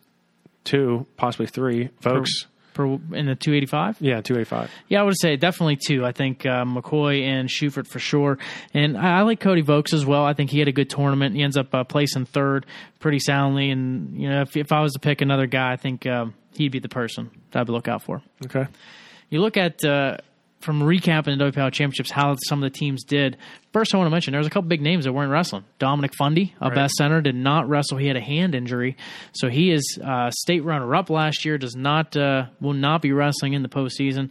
[0.64, 2.48] two, possibly three folks per
[2.86, 3.98] in the 285.
[4.00, 4.70] Yeah, 285.
[4.88, 6.04] Yeah, I would say definitely two.
[6.04, 8.38] I think uh, McCoy and Schufert for sure,
[8.74, 10.24] and I, I, like Cody Vokes as well.
[10.24, 11.34] I think he had a good tournament.
[11.34, 12.66] He ends up uh, placing third
[12.98, 16.06] pretty soundly, and you know if, if I was to pick another guy, I think
[16.06, 18.22] um, he'd be the person that I'd look out for.
[18.44, 18.66] Okay.
[19.28, 20.18] You look at uh,
[20.60, 23.36] from recapping the WPIAL championships, how some of the teams did.
[23.72, 25.64] First, I want to mention there was a couple big names that weren't wrestling.
[25.78, 26.74] Dominic Fundy, a right.
[26.74, 27.98] best center, did not wrestle.
[27.98, 28.96] He had a hand injury,
[29.32, 31.58] so he is uh, state runner up last year.
[31.58, 34.30] Does not uh, will not be wrestling in the postseason.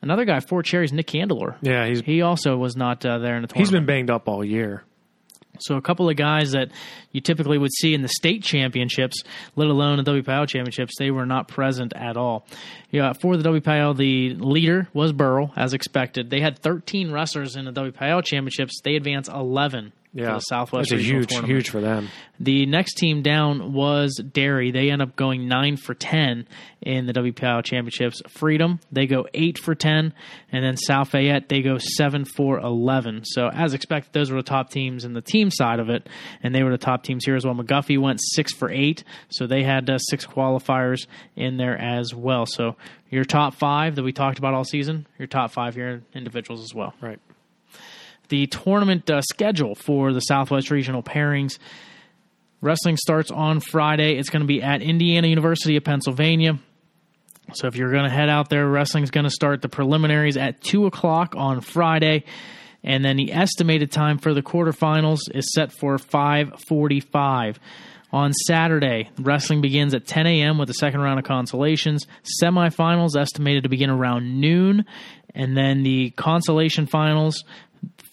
[0.00, 1.56] Another guy, Fort Cherry's, Nick Candelor.
[1.60, 3.56] Yeah, he's he also was not uh, there in the tournament.
[3.56, 4.84] He's been banged up all year.
[5.60, 6.70] So a couple of guys that
[7.12, 9.22] you typically would see in the state championships,
[9.56, 12.46] let alone the WPIAL championships, they were not present at all.
[12.90, 16.30] Yeah, for the WPIAL, the leader was Burrell, as expected.
[16.30, 18.80] They had 13 wrestlers in the WPIAL championships.
[18.82, 20.90] They advanced 11 yeah, the Southwest.
[20.90, 21.52] That's huge, tournament.
[21.52, 22.08] huge for them.
[22.40, 24.70] The next team down was Derry.
[24.70, 26.46] They end up going nine for ten
[26.80, 28.22] in the WPIAL championships.
[28.28, 30.14] Freedom they go eight for ten,
[30.50, 33.24] and then South Fayette they go seven for eleven.
[33.24, 36.08] So as expected, those were the top teams in the team side of it,
[36.42, 37.54] and they were the top teams here as well.
[37.54, 41.06] McGuffey went six for eight, so they had uh, six qualifiers
[41.36, 42.46] in there as well.
[42.46, 42.76] So
[43.10, 46.62] your top five that we talked about all season, your top five here in individuals
[46.62, 46.94] as well.
[47.00, 47.20] Right
[48.28, 51.58] the tournament uh, schedule for the Southwest Regional pairings.
[52.60, 54.18] Wrestling starts on Friday.
[54.18, 56.58] It's going to be at Indiana University of Pennsylvania.
[57.54, 60.60] So if you're going to head out there, wrestling's going to start the preliminaries at
[60.60, 62.24] 2 o'clock on Friday.
[62.82, 67.58] And then the estimated time for the quarterfinals is set for 545.
[68.10, 70.58] On Saturday, wrestling begins at 10 a.m.
[70.58, 72.06] with the second round of consolations.
[72.42, 74.86] Semifinals estimated to begin around noon.
[75.34, 77.44] And then the consolation finals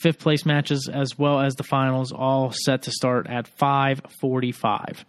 [0.06, 5.04] fifth place matches as well as the finals all set to start at 545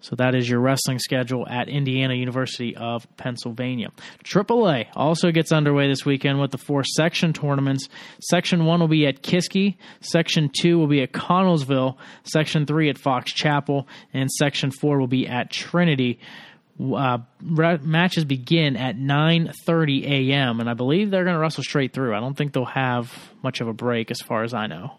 [0.00, 3.88] so that is your wrestling schedule at indiana university of pennsylvania.
[4.24, 7.88] Aaa also gets underway this weekend with the four section tournaments.
[8.20, 12.98] Section 1 will be at kiski section 2 will be at connellsville section 3 at
[12.98, 16.20] fox chapel and section 4 will be at trinity
[16.80, 20.60] uh, matches begin at 9:30 a.m.
[20.60, 22.14] and I believe they're going to wrestle straight through.
[22.14, 23.12] I don't think they'll have
[23.42, 24.92] much of a break, as far as I know.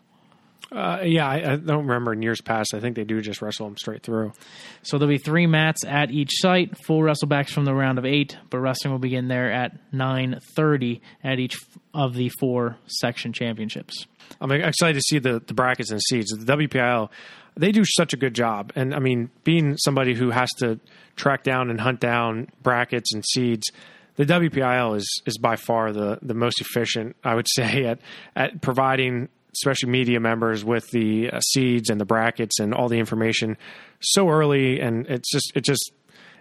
[0.71, 2.73] Uh, yeah, I, I, don't remember in years past.
[2.73, 4.33] I think they do just wrestle them straight through.
[4.81, 6.75] So there'll be three mats at each site.
[6.85, 11.37] Full wrestlebacks from the round of eight, but wrestling will begin there at 9:30 at
[11.37, 11.57] each
[11.93, 14.07] of the four section championships.
[14.41, 16.31] I'm excited to see the the brackets and seeds.
[16.31, 17.09] The WPIAL
[17.55, 18.71] they do such a good job.
[18.75, 20.79] And I mean, being somebody who has to
[21.15, 23.69] track down and hunt down brackets and seeds,
[24.15, 27.99] the WPIAL is is by far the the most efficient, I would say, at
[28.35, 32.97] at providing especially media members with the uh, seeds and the brackets and all the
[32.97, 33.55] information
[33.99, 34.79] so early.
[34.79, 35.91] And it's just it just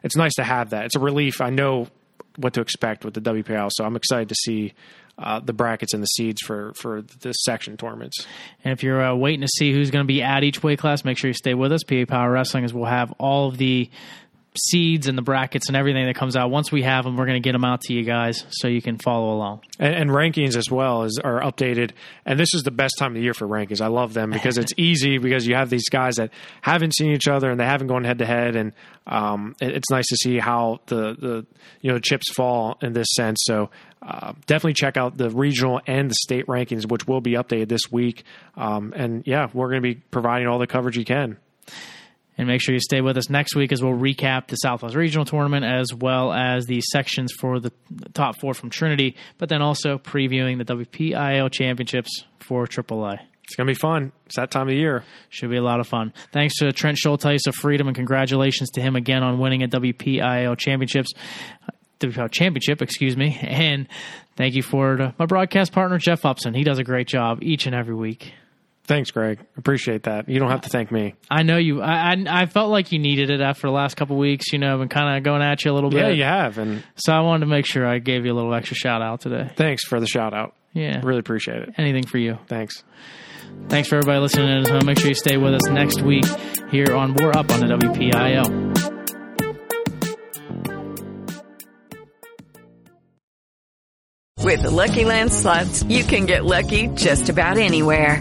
[0.03, 0.87] it's nice to have that.
[0.87, 1.41] It's a relief.
[1.41, 1.89] I know
[2.37, 4.73] what to expect with the WPIAL, so I'm excited to see
[5.23, 8.27] uh, the brackets and the seeds for for the section tournaments.
[8.65, 11.05] And if you're uh, waiting to see who's going to be at each weight class,
[11.05, 11.83] make sure you stay with us.
[11.85, 13.91] PA Power Wrestling is we'll have all of the
[14.57, 16.51] seeds and the brackets and everything that comes out.
[16.51, 18.83] Once we have them, we're going to get them out to you guys so you
[18.83, 19.63] can follow along.
[19.79, 21.93] And, and, rankings as well as are updated.
[22.27, 23.81] And this is the best time of the year for rankings.
[23.81, 26.31] I love them because it's easy because you have these guys that
[26.61, 28.73] haven't seen each other and they haven't gone head to head, and
[29.07, 31.47] um, it, it's nice to see how the the
[31.81, 33.41] you know chips fall in this sense.
[33.45, 33.71] So.
[34.05, 37.93] Uh, definitely check out the regional and the state rankings, which will be updated this
[37.93, 38.25] week.
[38.57, 41.37] Um, and yeah, we're going to be providing all the coverage you can.
[42.39, 45.27] And make sure you stay with us next week as we'll recap the Southwest Regional
[45.27, 47.71] Tournament as well as the sections for the
[48.15, 53.19] top four from Trinity, but then also previewing the WPIAL Championships for AAA.
[53.45, 54.13] It's gonna be fun.
[54.25, 55.05] It's that time of year.
[55.29, 56.15] Should be a lot of fun.
[56.33, 60.57] Thanks to Trent Schulteis of Freedom, and congratulations to him again on winning a WPIAL
[60.57, 61.13] championships.
[62.31, 63.39] Championship, excuse me.
[63.43, 63.87] And
[64.37, 66.53] thank you for my broadcast partner, Jeff Upson.
[66.53, 68.33] He does a great job each and every week.
[68.85, 69.39] Thanks, Greg.
[69.57, 70.29] Appreciate that.
[70.29, 71.15] You don't have to thank me.
[71.31, 71.81] I know you.
[71.81, 74.53] I I, I felt like you needed it after the last couple weeks.
[74.53, 76.01] You know, been kind of going at you a little bit.
[76.01, 78.53] Yeah, you have, and So I wanted to make sure I gave you a little
[78.55, 79.51] extra shout out today.
[79.57, 80.55] thanks for the shout out.
[80.73, 81.75] Yeah, Really appreciate it.
[81.79, 82.39] anything for you.
[82.49, 82.83] Thanks.
[83.69, 84.65] Thanks for everybody listening in.
[84.65, 86.25] So make sure you stay with us next week
[86.71, 88.73] here on War Up on the WPIAL.
[94.39, 98.21] With the Lucky Land slots, you can get lucky just about anywhere.